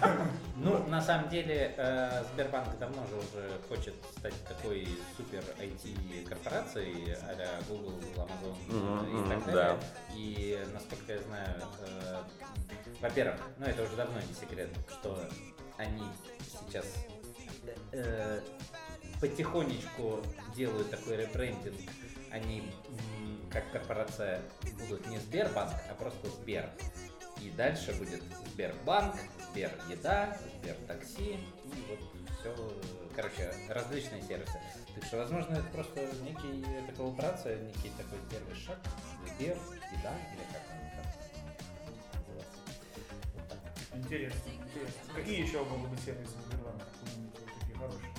[0.56, 4.88] Ну, на самом деле, э, Сбербанк давно же уже хочет стать такой
[5.18, 9.54] супер IT-корпорацией, а Google, Amazon и так далее.
[9.54, 9.80] да.
[10.16, 12.22] И, насколько я знаю, э,
[13.02, 15.20] во-первых, ну это уже давно не секрет, что
[15.78, 16.04] они
[16.48, 16.86] сейчас
[17.92, 18.40] э,
[19.20, 20.22] потихонечку
[20.56, 21.76] делают такой ребрендинг.
[22.34, 22.74] Они
[23.52, 24.42] как корпорация
[24.80, 26.68] будут не Сбербанк, а просто Сбер.
[27.40, 29.16] И дальше будет Сбербанк,
[29.52, 32.00] Сбер Еда, Сбер Такси и вот
[32.40, 32.56] все,
[33.16, 34.60] короче, различные сервисы.
[34.96, 38.80] Так что, возможно, это просто некий такая операция, некий такой первый шаг.
[39.28, 39.56] Сбер,
[39.92, 40.80] Еда или как там.
[44.00, 45.14] Интересно, интересно.
[45.14, 46.86] Какие еще могут быть сервисы Сбербанка?
[47.60, 48.12] Такие хорошие.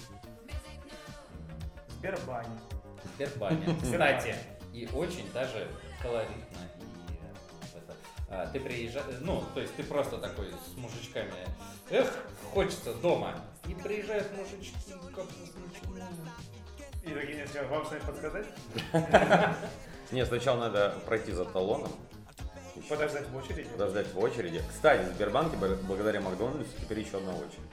[1.88, 2.73] Сбербанк.
[3.14, 3.60] Сбербанк.
[3.82, 4.34] Кстати,
[4.72, 5.68] и очень даже
[6.02, 6.58] колоритно.
[6.80, 7.96] И э, это,
[8.28, 11.32] а, ты приезжаешь, ну, то есть ты просто такой с мужичками,
[11.90, 12.12] эх,
[12.52, 13.34] хочется дома.
[13.68, 14.74] И приезжают мужички,
[15.14, 15.26] как.
[17.04, 18.46] И такие не сказали, вам что-нибудь подсказать?
[20.10, 21.90] Не, сначала надо пройти за талоном,
[22.88, 23.68] Подождать в очереди?
[23.68, 24.62] подождать в очереди.
[24.70, 27.63] Кстати, в Сбербанке бл- благодаря Макдональдсу теперь еще одна очередь.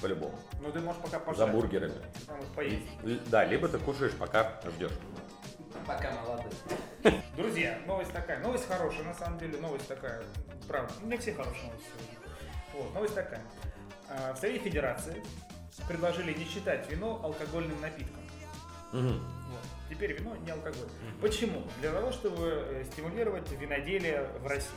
[0.00, 0.38] По-любому.
[0.62, 1.50] Ну ты можешь пока За пожать.
[1.52, 1.94] бургерами.
[2.28, 2.86] Вот поесть.
[3.04, 4.92] Л- Да, либо ты кушаешь, пока ждешь.
[5.86, 6.52] Пока молодой.
[7.36, 8.38] Друзья, новость такая.
[8.40, 10.22] Новость хорошая, на самом деле, новость такая.
[10.68, 11.88] Правда, у меня все хорошие новости.
[12.74, 13.42] Вот, новость такая.
[14.08, 15.22] А, В Совете Федерации
[15.88, 18.22] предложили не считать вино алкогольным напитком.
[18.92, 19.18] Мгм.
[19.50, 19.60] Вот.
[19.88, 20.88] Теперь вино не алкоголь.
[21.20, 21.62] Почему?
[21.80, 24.70] Для того, чтобы э, стимулировать виноделие в России.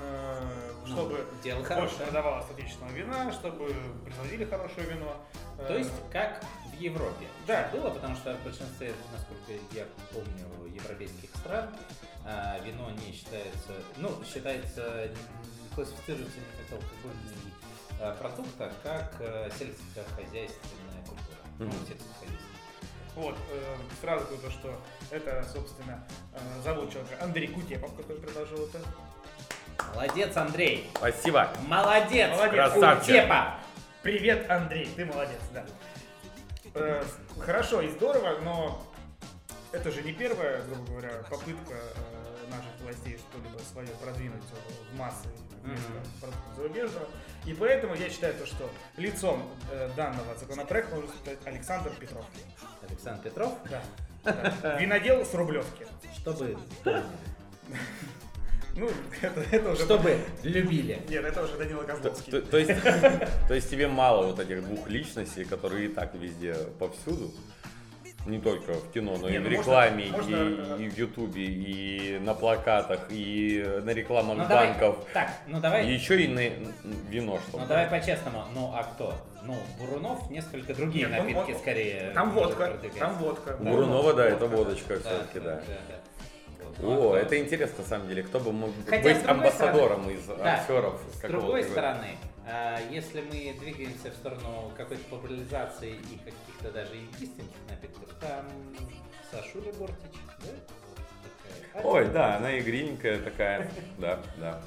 [0.00, 0.44] Э,
[0.86, 2.04] Ну, Чтобы дело больше хорошее.
[2.06, 5.16] продавалось отечественного вина, чтобы производили хорошее вино.
[5.58, 7.26] То Э, есть, как в Европе.
[7.46, 7.68] Да.
[7.72, 11.68] Было, потому что в большинстве, насколько я помню, европейских стран
[12.24, 19.12] а, вино не считается, ну, считается, не классифицируется не как алкогольный продукт, а как
[19.58, 21.38] сельскохозяйственная культура.
[21.58, 22.48] Ну, сельскохозяйственная.
[23.16, 24.80] Вот, э, сразу говорю, что
[25.10, 28.78] это, собственно, э, зовут человека Андрей Кутепов, который предложил это.
[29.94, 30.90] Молодец, Андрей!
[30.96, 31.50] Спасибо.
[31.66, 32.30] Молодец!
[32.30, 32.72] Молодец.
[32.72, 33.06] Красавчик.
[33.06, 33.54] Кутепа!
[34.02, 35.64] Привет, Андрей, ты молодец, да.
[36.74, 37.02] Э,
[37.40, 38.82] хорошо и здорово, но
[39.72, 44.42] это же не первая, грубо говоря, попытка э, наших властей что-либо свое продвинуть
[44.92, 45.28] в массы
[46.20, 47.06] продуктов зарубежного.
[47.44, 52.24] И поэтому я считаю то, что лицом э, данного законопроекта может стать Александр Петров.
[52.88, 53.82] Александр Петров, Да.
[54.62, 54.78] да.
[54.78, 55.86] Винодел с Рублевки.
[56.18, 56.56] чтобы
[58.78, 58.88] Ну,
[59.20, 59.82] это, это уже...
[59.84, 61.00] чтобы любили.
[61.08, 62.30] Нет, это уже Данила Козловский.
[62.32, 62.70] то- то есть,
[63.48, 67.30] то есть тебе мало вот этих двух личностей, которые и так везде повсюду,
[68.26, 70.88] не только в кино, но и Не, в ну можно- рекламе, можно, и, э, и
[70.88, 75.92] в Ютубе, и на плакатах, и на рекламах Ну давай, банков, так, ну давай, и
[75.94, 76.40] еще и на
[77.08, 79.14] вино, что ну давай по-честному, ну а кто?
[79.44, 82.10] Ну, Бурунов несколько другие Нет, он- напитки он- скорее.
[82.12, 82.98] Там водка, продвигать.
[82.98, 83.56] там водка.
[83.58, 84.56] Бурунова, да, это водка.
[84.56, 85.54] водочка все-таки, да.
[85.54, 85.62] да.
[85.88, 86.00] Вот.
[86.82, 90.54] О, а это интересно, на самом деле, кто бы мог Хотя, быть амбассадором из Да.
[90.54, 96.94] актеров С другой стороны, а, если мы двигаемся в сторону какой-то популяризации и каких-то даже
[96.96, 98.46] единственных напитков, там
[99.30, 100.50] Сашуля Бортич, да?
[101.72, 101.84] Такая.
[101.84, 104.62] Ой, да, она игренькая такая, да, да.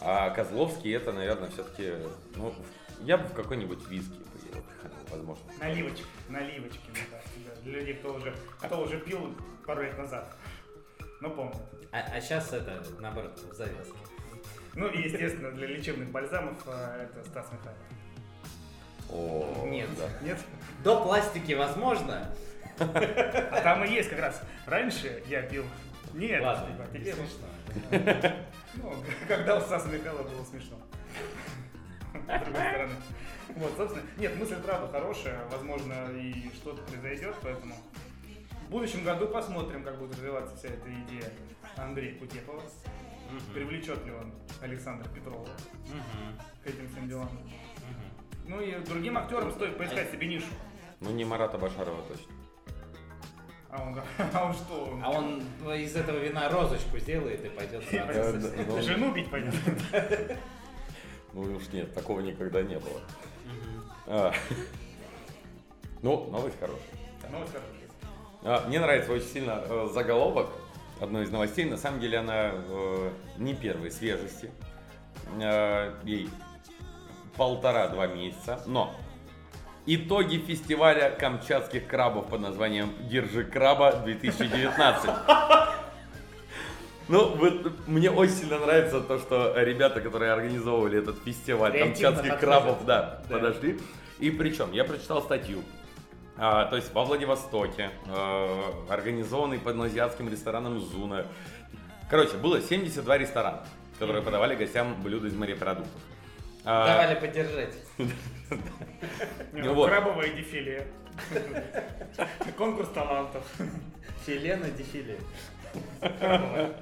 [0.00, 1.92] А Козловский это, наверное, все-таки,
[2.34, 2.54] ну,
[3.02, 4.64] я бы в какой-нибудь виски поел,
[5.10, 5.44] возможно.
[5.60, 7.18] Наливочки, наливочки, да.
[7.62, 9.34] Для людей, кто уже, кто уже пил
[9.66, 10.34] пару лет назад.
[11.20, 11.54] Ну, помню.
[11.92, 13.98] А, сейчас это, наоборот, в завязке.
[14.74, 17.78] Ну и, естественно, для лечебных бальзамов а, это Стас Михайлов.
[19.10, 19.88] О, Нет.
[19.98, 20.08] да.
[20.22, 20.38] Нет?
[20.84, 22.34] До пластики возможно?
[22.78, 24.40] А там и есть как раз.
[24.66, 25.64] Раньше я пил.
[26.14, 28.36] Нет, Ладно, типа, а не теперь, смешно.
[28.76, 28.94] ну,
[29.28, 30.76] когда у Стаса Михайлова было смешно.
[32.12, 32.94] С другой стороны.
[33.56, 37.74] Вот, собственно, нет, мысль правда хорошая, возможно, и что-то произойдет, поэтому
[38.70, 41.28] в будущем году посмотрим, как будет развиваться вся эта идея
[41.76, 42.62] Андрея Кутепова.
[43.32, 43.40] Мгм.
[43.52, 45.48] Привлечет ли он Александра Петрова
[45.88, 46.38] Мгм.
[46.62, 47.26] к этим всем делам.
[47.30, 48.46] Мгм.
[48.46, 50.46] Ну и другим актерам стоит поискать себе нишу.
[51.00, 52.32] Ну, не Марата Башарова точно.
[53.70, 54.00] А он,
[54.34, 54.84] а он что?
[54.84, 55.40] Он, А он
[55.74, 58.48] из этого вина розочку сделает и пойдет сразу.
[58.68, 59.54] Ну, жену бить пойдет.
[61.32, 63.00] Ну уж нет, такого никогда не было.
[64.06, 64.32] А.
[66.02, 66.84] Ну, новость хорошая.
[67.30, 67.79] Новость хорошая.
[68.42, 70.48] А, Мне нравится очень сильно э, заголовок
[71.00, 71.64] одной из новостей.
[71.64, 74.50] На самом деле она э, не первой свежести.
[75.40, 76.28] Э, Ей
[77.36, 78.60] полтора-два месяца.
[78.66, 78.94] Но
[79.86, 85.14] итоги фестиваля камчатских крабов под названием «Держи краба 2019».
[87.08, 92.84] Ну, вот мне очень сильно нравится то, что ребята, которые организовывали этот фестиваль камчатских крабов,
[92.84, 93.34] да, Да.
[93.36, 93.80] подошли.
[94.20, 95.62] И причем, я прочитал статью,
[96.42, 101.26] а, то есть во Владивостоке, э, организованный под азиатским рестораном Зуна.
[102.08, 103.62] Короче, было 72 ресторана,
[103.98, 105.92] которые подавали гостям блюда из морепродуктов.
[106.64, 107.74] А, Давали поддержать.
[109.52, 109.88] Не, Ну вот.
[109.90, 110.86] Крабовое дефиле.
[112.56, 113.44] Конкурс талантов.
[114.24, 115.18] Филе на дефиле.
[116.00, 116.72] Э,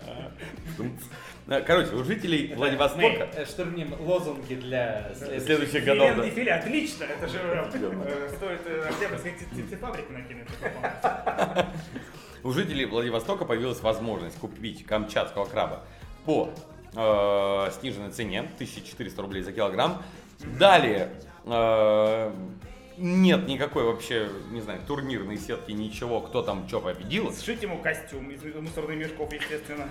[1.67, 3.03] Короче, у жителей Владивостока...
[3.03, 5.85] Мы э, штурмим лозунги для следующих.
[5.85, 6.11] Годов.
[6.11, 7.05] Филе дефиле, отлично.
[7.05, 10.49] Это же э, стоит октябрьской птицефабрики накинуть.
[12.45, 15.85] У жителей Владивостока появилась возможность купить камчатского краба
[16.25, 16.51] по
[16.95, 20.03] э, сниженной цене 1400 рублей за килограмм.
[20.59, 21.11] Далее
[21.47, 22.33] э,
[22.99, 27.33] нет никакой вообще, не знаю, турнирной сетки, ничего, кто там что победил.
[27.33, 29.89] Сшить ему костюм из мусорных мешков, естественно.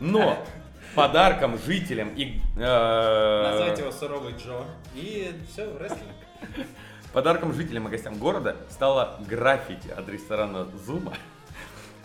[0.00, 0.44] Но
[0.94, 4.64] подарком жителям и э, Назвать его суровый Джо.
[4.94, 6.66] И все, рестлинг.
[7.12, 11.14] подарком жителям и гостям города стало граффити от ресторана Зума,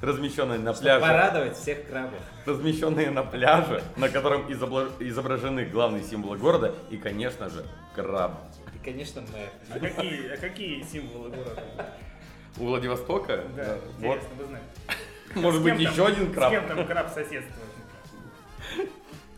[0.01, 1.01] размещенное на пляже.
[1.01, 2.19] порадовать всех крабов.
[2.45, 8.33] размещенные на пляже, на котором изображены главные символы города и, конечно же, краб.
[8.83, 9.49] Конечно, мэр.
[9.69, 11.63] А какие, а какие символы города?
[12.57, 14.67] У Владивостока, Да, вот, интересно, вы знаете.
[15.35, 16.51] может С быть, кем там- еще один С краб.
[16.51, 17.69] кем там краб соседствует?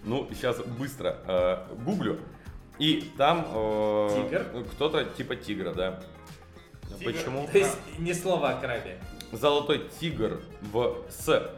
[0.03, 2.19] Ну, сейчас быстро э, гуглю.
[2.77, 6.03] И там э, кто-то типа тигра, да.
[6.99, 7.11] Тигр.
[7.13, 7.47] Почему?
[7.51, 8.99] То есть ни слова о крабе.
[9.31, 11.51] Золотой тигр в, с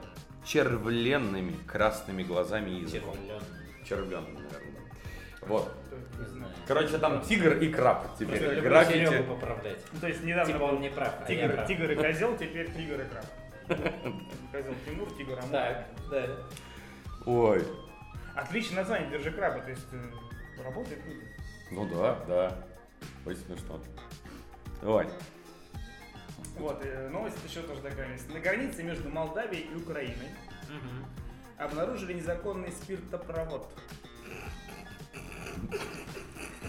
[0.45, 3.15] червленными красными глазами и языком.
[3.15, 3.41] Червлен.
[3.89, 4.46] Червленными, да.
[5.47, 5.71] Вот.
[6.67, 8.59] Короче, там тигр и краб теперь.
[8.61, 9.21] Граффити.
[9.23, 9.79] Поправлять.
[9.93, 11.67] Ну, То есть недавно Типа он был не прав, а я тигр, прав.
[11.67, 13.25] тигр и козел, теперь тигр и краб.
[14.51, 15.51] Козел Тимур, тигр Амур.
[15.51, 16.25] Так, да.
[17.25, 17.65] Ой.
[18.35, 21.19] Отличное название «Держи краба», то есть э, работает круто.
[21.71, 22.57] Ну да, да.
[23.25, 23.79] Очень смешно.
[24.81, 25.07] Давай.
[26.57, 28.33] Вот, э, новость еще тоже такая есть.
[28.33, 30.29] На границе между Молдавией и Украиной
[31.57, 33.67] обнаружили незаконный спиртопровод.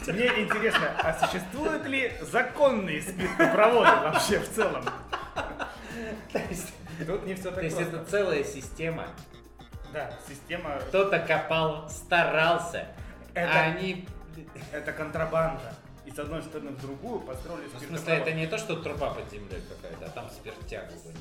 [0.06, 4.84] Мне интересно, а существуют ли законные спиртопроводы вообще в целом?
[7.06, 7.96] Тут не все То так есть просто.
[7.96, 9.06] это целая система.
[9.92, 12.86] Да, система Кто-то копал, старался.
[13.34, 14.06] Это- А они...
[14.72, 15.74] это контрабанда.
[16.04, 18.00] И с одной стороны в другую построили Ну, в спиртопровод.
[18.00, 21.20] смысле, это не то, что труба под землей какая-то, а там спиртяк угонят.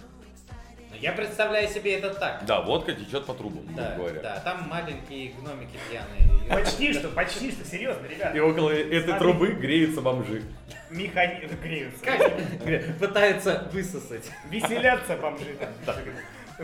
[0.89, 2.45] Но я представляю себе это так.
[2.45, 4.21] Да, водка течет по трубам, Да, говоря.
[4.21, 6.50] да, там маленькие гномики пьяные.
[6.50, 8.43] Почти что, почти что, серьезно, И ребята.
[8.43, 10.43] около этой трубы греются бомжи.
[10.89, 11.45] Механи...
[11.62, 12.06] греются.
[12.06, 12.97] Как?
[13.00, 14.32] Пытаются высосать.
[14.50, 15.95] Веселятся бомжи там.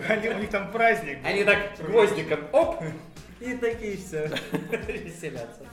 [0.08, 1.20] Они, у них там праздник.
[1.24, 2.82] Они так гвоздиком, оп,
[3.40, 4.32] и такие все
[4.88, 5.66] веселятся.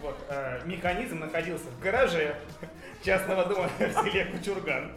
[0.00, 2.36] Вот, э, механизм находился в гараже
[3.04, 4.92] частного дома в селе Кучурган.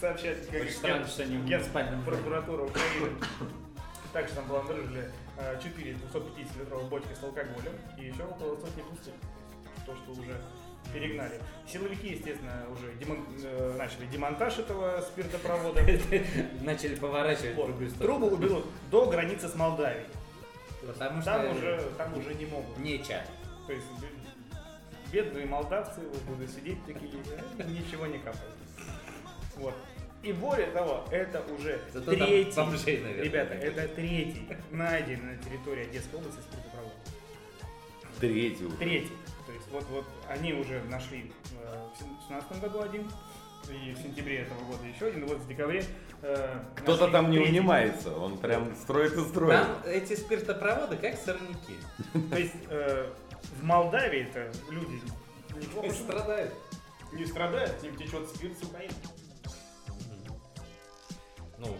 [0.00, 1.62] Сообщает странно, что они Ген-
[2.04, 3.10] прокуратура Украины.
[4.12, 9.14] Также там было обнаружили э, 4 250-литровых бочки с алкоголем и еще около сотни пустых.
[9.86, 10.40] То, что уже
[10.92, 11.40] перегнали.
[11.66, 15.80] Силовики, естественно, уже демон- э, начали демонтаж этого спиртопровода.
[16.62, 17.98] Начали поворачивать Вот.
[17.98, 20.06] Трубу уберут до границы с Молдавией.
[20.86, 22.76] Потому Там что уже, там уже не могут.
[22.78, 23.24] неча.
[23.66, 23.86] То есть
[25.10, 27.10] бедные молдавцы вот будут сидеть такие,
[27.58, 28.52] «Э, ничего не капает.
[29.56, 29.74] Вот.
[30.22, 35.42] И более того, это уже Зато там третий, бомжей, наверное, ребята, это третий найденный на
[35.42, 36.92] территории Одесской области спиртопровод.
[38.20, 38.76] Третий уже.
[38.76, 39.12] Третий.
[39.46, 41.30] То есть вот, вот они уже нашли
[41.62, 43.10] э, в 2017 году один,
[43.68, 45.84] и в сентябре этого года еще один, и вот в декабре
[46.22, 47.52] э, Кто-то там не третий.
[47.52, 49.60] унимается, он прям строит и строит.
[49.60, 51.76] Там эти спиртопроводы как сорняки.
[52.30, 53.10] То есть э,
[53.60, 55.00] в Молдавии это люди
[55.60, 55.92] живут.
[55.92, 56.54] Страдают.
[57.12, 58.94] не страдают, им течет спирт с Украины.
[61.58, 61.76] Ну,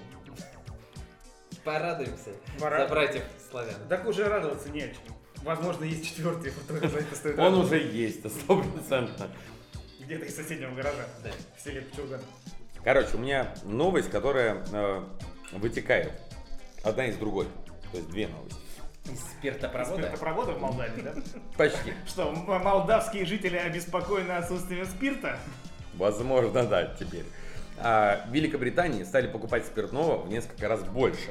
[1.64, 2.82] порадуемся Пора.
[2.82, 3.74] за братьев славян.
[3.88, 4.98] Так уже радоваться не о чем.
[5.42, 9.28] Возможно, есть четвертый, который за это стоит Он уже есть, стопроцентно.
[10.00, 11.30] Где-то из соседнего гаража Да.
[11.56, 12.20] в селе Пчелган.
[12.82, 15.04] Короче, у меня новость, которая э,
[15.52, 16.12] вытекает.
[16.82, 17.46] Одна из другой.
[17.92, 18.58] То есть две новости.
[19.10, 20.02] Из спиртопровода.
[20.02, 21.14] Спиртопроводы в Молдавии, да?
[21.56, 21.94] Почти.
[22.06, 25.38] Что, молдавские жители обеспокоены отсутствием спирта?
[25.94, 27.24] Возможно, да, теперь.
[27.78, 31.30] А, в Великобритании стали покупать спиртного в несколько раз больше,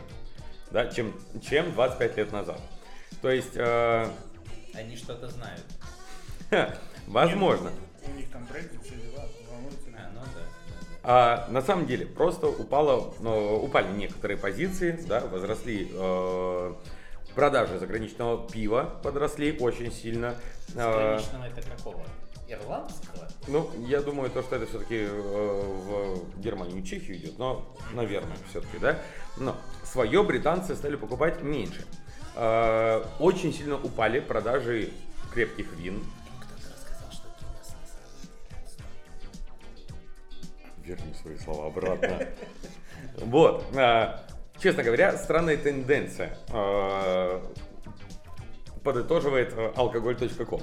[0.72, 2.60] да, чем, чем 25 лет назад.
[3.22, 4.08] То есть, э,
[4.74, 5.64] Они что-то знают.
[7.08, 7.72] возможно.
[8.06, 9.88] У них там Брексит, все дела, волнуются.
[9.96, 10.42] А, ну да.
[11.04, 16.74] А на самом деле просто упало, э, упали некоторые позиции, да, возросли э,
[17.36, 20.36] продажи заграничного пива, подросли очень сильно.
[20.76, 22.04] Э, Заграничного это какого?
[22.54, 23.28] Ирландского?
[23.48, 28.98] Ну, я думаю, то, что это все-таки в Германию, Чехию идет, но, наверное, все-таки, да.
[29.38, 31.86] Но свое британцы стали покупать меньше.
[32.36, 34.92] Э, Очень сильно упали продажи
[35.34, 36.04] крепких вин.
[40.84, 42.28] Верни свои слова обратно.
[43.18, 43.66] Вот.
[43.76, 44.18] э,
[44.60, 46.38] Честно говоря, странная тенденция.
[46.50, 47.42] э,
[48.84, 50.62] Подытоживает э, алкоголь.ком.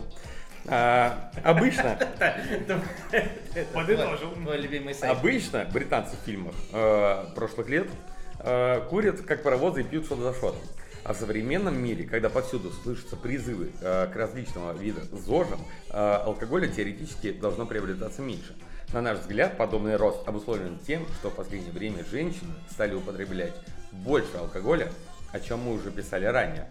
[0.70, 1.10] Э,
[1.42, 1.98] Обычно
[3.74, 4.30] Подытожил.
[4.30, 5.18] Твой любимый сайт.
[5.18, 7.88] Обычно британцы в фильмах э, прошлых лет
[8.38, 10.62] э, курят как паровозы и пьют шот за шотом.
[11.02, 16.68] А в современном мире, когда повсюду слышатся призывы э, к различного вида ЗОЖам, э, алкоголя
[16.68, 18.54] теоретически должно приобретаться меньше.
[18.92, 23.54] На наш взгляд, подобный рост обусловлен тем, что в последнее время женщины стали употреблять
[23.92, 24.88] больше алкоголя,
[25.32, 26.68] о чем мы уже писали ранее.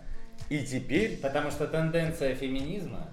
[0.49, 3.07] И теперь Потому что тенденция феминизма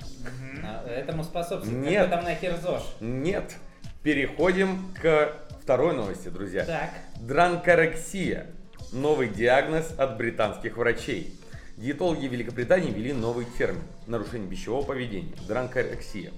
[0.64, 1.76] а, этому способствует.
[1.76, 2.04] Нет.
[2.04, 2.82] Какой там нахер ЗОЖ?
[3.00, 3.56] нет.
[4.02, 6.64] Переходим к второй новости, друзья.
[6.64, 6.90] Так.
[7.20, 8.46] Дранкорексия.
[8.92, 11.34] Новый диагноз от британских врачей.
[11.76, 16.32] Диетологи Великобритании ввели новый термин– нарушение пищевого поведения– дранкорексия.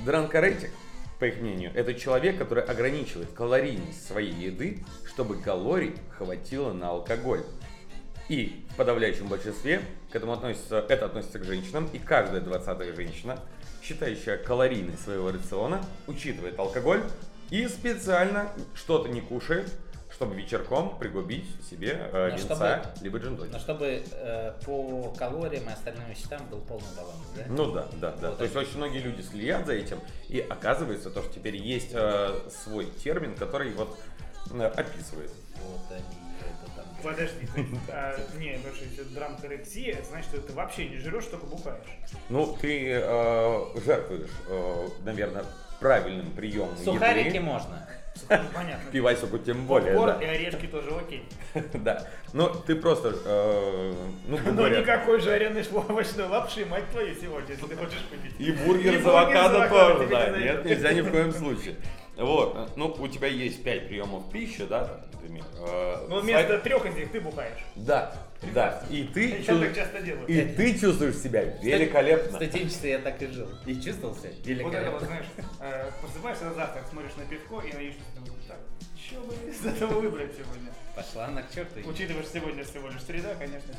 [0.00, 0.70] Дранкоретик,
[1.18, 7.44] по их мнению, это человек, который ограничивает калорийность своей еды, чтобы калорий хватило на алкоголь.
[8.28, 9.80] И в подавляющем большинстве
[10.10, 13.38] к этому относится, это относится к женщинам, и каждая двадцатая женщина,
[13.82, 17.02] считающая калорийность своего рациона, учитывает алкоголь
[17.50, 19.70] и специально что-то не кушает,
[20.10, 25.72] чтобы вечерком пригубить себе э, винца, чтобы- либо джин Но чтобы э, по калориям и
[25.72, 27.42] остальным вещам был полный баланс, да?
[27.48, 28.28] Ну да, да, да.
[28.30, 31.90] Вот То есть очень многие люди следят за этим, и оказывается то, что теперь есть
[31.92, 33.98] э, свой термин, который вот
[34.50, 35.30] э, описывает.
[35.62, 36.27] Вот они.
[37.02, 40.98] Подожди, то есть, а, не, потому что если драмторексия, это значит, что ты вообще не
[40.98, 41.84] жрешь, только бухаешь.
[42.28, 45.44] Ну, ты э, жертвуешь, э, наверное,
[45.78, 47.40] правильным приемом Сухарики еды.
[47.40, 47.88] можно.
[48.28, 48.80] Ну, понятно.
[48.92, 50.32] Пивасику тем более, Попкорн и да.
[50.32, 51.24] орешки тоже окей.
[51.74, 52.06] да.
[52.32, 53.94] Ну, ты просто, э,
[54.26, 58.34] ну, Но говоря, никакой жареной овощной лапши, мать твою, сегодня, если ты хочешь купить.
[58.40, 60.30] И бургер И бургер авокадо тоже, тебе да.
[60.30, 60.44] не.
[60.44, 61.76] Нет, нельзя ни в коем случае.
[62.18, 65.44] Вот, ну, у тебя есть 5 приемов пищи, да, там, например.
[65.60, 67.60] э, с- вместо трех из них ты бухаешь.
[67.76, 68.12] Да,
[68.52, 68.82] да.
[68.90, 70.26] И ты, Я так чувствуешь- часто делаю.
[70.26, 72.38] и ты чувствуешь себя великолепно.
[72.38, 73.48] В я так и жил.
[73.66, 75.06] И чувствовал себя Вот это вот, великолепно.
[75.06, 75.26] знаешь,
[75.60, 78.58] э, просыпаешься на завтрак, смотришь на пивко и на яичницу, думаешь, так,
[79.06, 80.70] что бы из этого выбрать сегодня?
[80.96, 81.88] Пошла она к черту.
[81.88, 83.72] Учитывая, что сегодня всего лишь среда, конечно.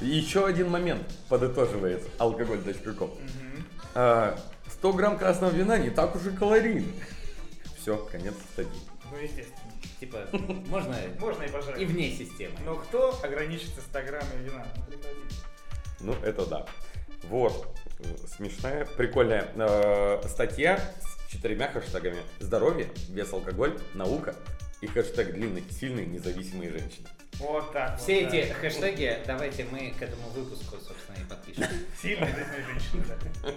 [0.00, 3.10] И Еще один момент подытоживает алкоголь.ком.
[3.10, 3.66] Мгм.
[3.96, 4.38] А,
[4.70, 6.86] 100 грамм красного вина не так уж и калорийно.
[7.80, 8.80] Все, конец статьи.
[9.10, 9.72] Ну, естественно.
[9.98, 10.18] Типа,
[10.68, 11.80] можно Можно и пожрать.
[11.80, 12.54] и вне системы.
[12.64, 14.66] Но кто ограничится 100 граммами вина?
[16.00, 16.12] Ну.
[16.12, 16.66] Ну, это да.
[17.24, 17.74] Вот.
[17.98, 18.04] Э,
[18.36, 22.22] Смешная, прикольная э, статья с четырьмя хэштегами.
[22.38, 24.34] Здоровье, вес, алкоголь, наука
[24.80, 27.08] и хэштег длинный, сильные, независимые женщины.
[27.38, 28.36] Вот так вот, Все да.
[28.36, 31.64] эти хэштеги давайте мы к этому выпуску, собственно, и подпишем.
[32.02, 33.52] Сильные известные женщины, да.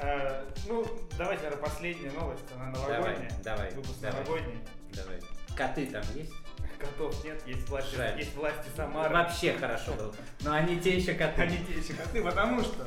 [0.00, 0.86] А, Ну,
[1.18, 3.30] давайте, наверное, последняя новость, она новогодняя.
[3.44, 4.20] давай, Выпуск давай.
[4.20, 4.58] новогодний.
[4.94, 5.20] Давай.
[5.56, 6.32] Коты там есть?
[6.78, 8.16] Котов нет, есть власти, Жаль.
[8.18, 9.12] есть власти Самары.
[9.12, 10.14] Вообще хорошо было.
[10.42, 11.42] Но они те еще коты.
[11.42, 12.86] Они те еще коты, потому что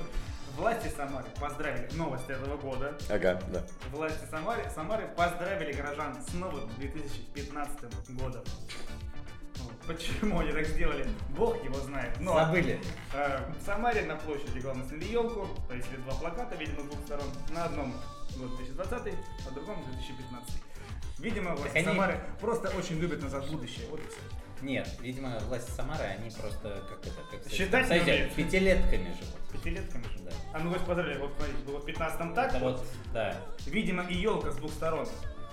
[0.56, 3.62] власти Самары поздравили, новость этого года, Ага, да.
[3.92, 8.44] власти Самары, Самары поздравили горожан с новым 2015 годом.
[9.88, 9.98] Вот.
[9.98, 12.20] Почему они так сделали, бог его знает.
[12.20, 12.80] Но Забыли.
[13.14, 17.26] э, в Самаре на площади главное снесли елку, повесили два плаката, видимо, с двух сторон.
[17.50, 17.94] На одном
[18.38, 19.14] год 2020,
[19.48, 20.56] а другом 2015.
[21.20, 23.88] Видимо, власти они- Самары просто очень любят назад будущее.
[23.90, 24.20] Вот и всё.
[24.62, 28.36] Нет, видимо, власти Самары, они просто, как это, как сказать, Считать не знаете, умеют.
[28.36, 29.52] пятилетками живут.
[29.52, 30.04] Пятилетками.
[30.24, 30.32] Да.
[30.54, 33.36] А ну вас поздравляю, вот смотрите, было в 15 так, Это вот, да.
[33.66, 35.08] Видимо, и елка с двух сторон.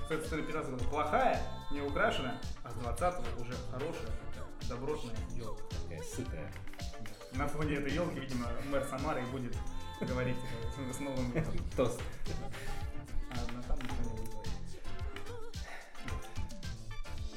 [0.09, 4.11] С этой стороны 15 года плохая, не украшена, а с 20 уже хорошая,
[4.69, 5.63] добротная елка.
[5.83, 6.53] Такая сытая.
[7.35, 9.55] На фоне этой елки, видимо, мэр Самары будет
[10.01, 10.37] говорить
[10.75, 11.55] с- с Новым годом.
[11.77, 12.01] Тост.
[13.31, 14.49] А на самом деле не будет.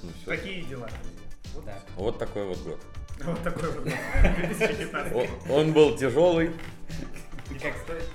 [0.03, 0.09] Ну.
[0.26, 0.89] Такие дела.
[1.53, 1.80] Вот, Да.
[1.97, 2.80] Вот такой вот год.
[3.26, 3.93] вот такой вот год.
[4.24, 5.13] 2015.
[5.13, 6.55] О- Он был тяжелый.
[7.49, 8.05] И как стоит?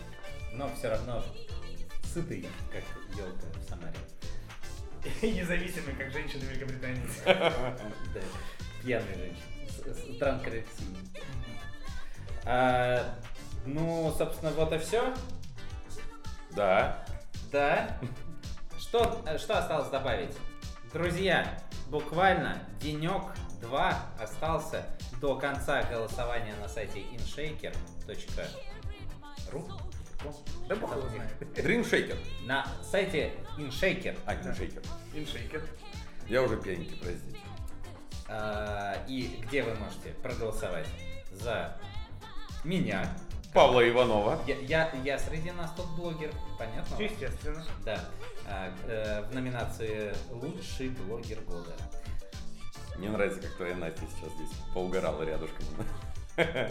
[0.55, 1.23] Но все равно
[2.15, 2.83] сытый, как
[3.15, 3.93] елка в Самаре.
[5.23, 7.03] И независимый, как женщины Великобритании.
[8.83, 10.19] Пьяная женщина.
[10.19, 10.97] Транкорексией.
[12.45, 13.15] А,
[13.65, 15.15] ну, собственно, вот и все.
[16.53, 17.05] Да.
[17.53, 17.99] Да.
[18.79, 20.37] Что, что осталось добавить?
[20.93, 24.85] Друзья, буквально денек-два остался
[25.21, 27.77] до конца голосования на сайте inshaker.ru.
[30.69, 31.31] Да бог его знает.
[31.55, 32.17] Dream Shaker.
[32.47, 34.19] На сайте InShaker.
[34.27, 34.87] А, Dream Shaker.
[35.15, 35.63] Иншейкер.
[36.29, 37.39] Я уже пьяненький, простите.
[38.29, 40.89] а, и где вы можете проголосовать
[41.33, 41.77] за
[42.65, 43.07] меня.
[43.55, 44.39] Павла Иванова.
[44.47, 47.01] Я, я, я среди нас тот блогер, понятно?
[47.03, 47.65] Естественно.
[47.85, 48.01] Да.
[48.47, 51.73] А, э, в номинации «Лучший блогер года».
[52.99, 55.65] Мне нравится, как твоя Настя сейчас здесь поугорала рядышком.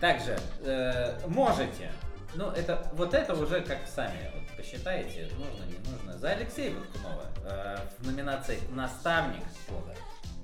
[0.00, 1.90] Также э, можете,
[2.34, 6.18] ну это вот это уже как сами вот, посчитаете, нужно, не нужно.
[6.18, 9.94] За Алексея Воткунова э, в номинации «Наставник года».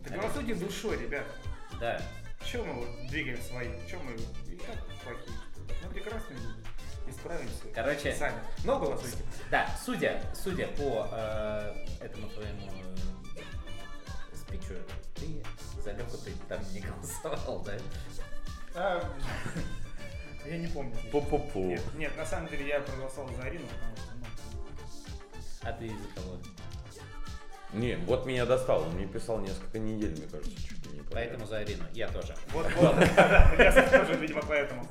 [0.04, 1.26] Так голосуйте душой, ребят.
[1.78, 2.00] Да.
[2.44, 3.68] Чем мы вот двигаем свои?
[3.88, 5.36] Чем мы и так плохие?
[5.84, 6.64] Мы прекрасные люди.
[7.08, 7.64] Исправимся.
[7.74, 8.38] Короче, Сами.
[8.64, 9.18] Но голосуйте.
[9.50, 12.70] Да, судя, судя по э, этому твоему
[13.36, 14.74] э, спичу,
[15.14, 15.42] ты
[15.82, 17.64] за Леху ты там не голосовал,
[18.74, 19.02] да?
[20.44, 20.94] А, я не помню.
[21.12, 21.66] Пу-пу-пу.
[21.66, 24.26] Нет, нет, на самом деле я проголосовал за Арину, потому что, ну,
[25.62, 26.36] А ты из-за кого?
[27.72, 28.82] Не, вот меня достал.
[28.82, 31.12] Он мне писал несколько недель, мне кажется, чуть ли не подряд.
[31.12, 31.84] Поэтому за Арину.
[31.92, 32.34] Я тоже.
[32.52, 32.94] вот, вот,
[33.58, 34.88] я тоже, видимо, поэтому.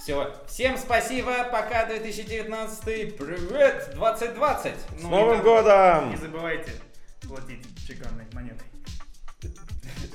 [0.00, 0.34] Все.
[0.48, 1.44] Всем спасибо.
[1.44, 3.16] Пока 2019.
[3.16, 4.74] Привет 2020.
[4.74, 6.10] С Ну, Новым не годом!
[6.10, 6.72] Не забывайте
[7.28, 8.66] платить чеканной монетой.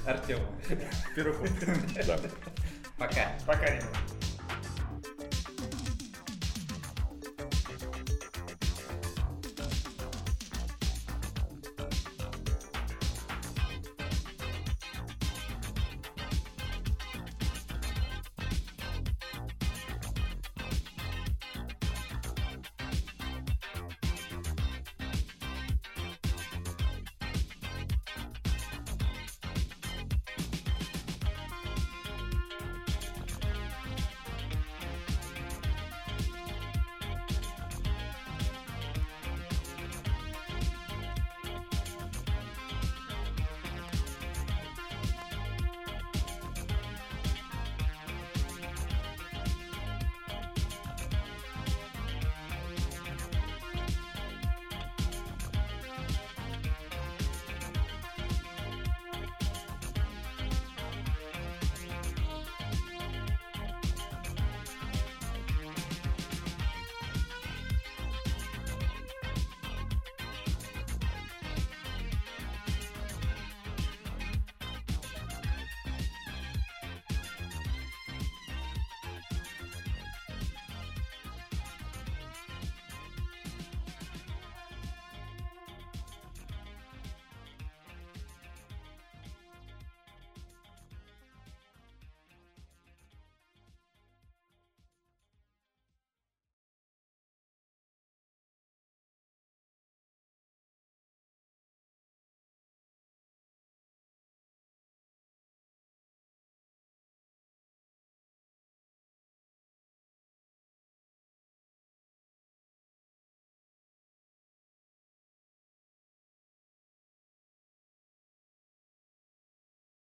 [0.05, 0.39] Артем.
[1.15, 1.45] Пируху.
[2.05, 2.19] Да.
[2.97, 3.27] Пока.
[3.45, 3.87] Пока, ребята.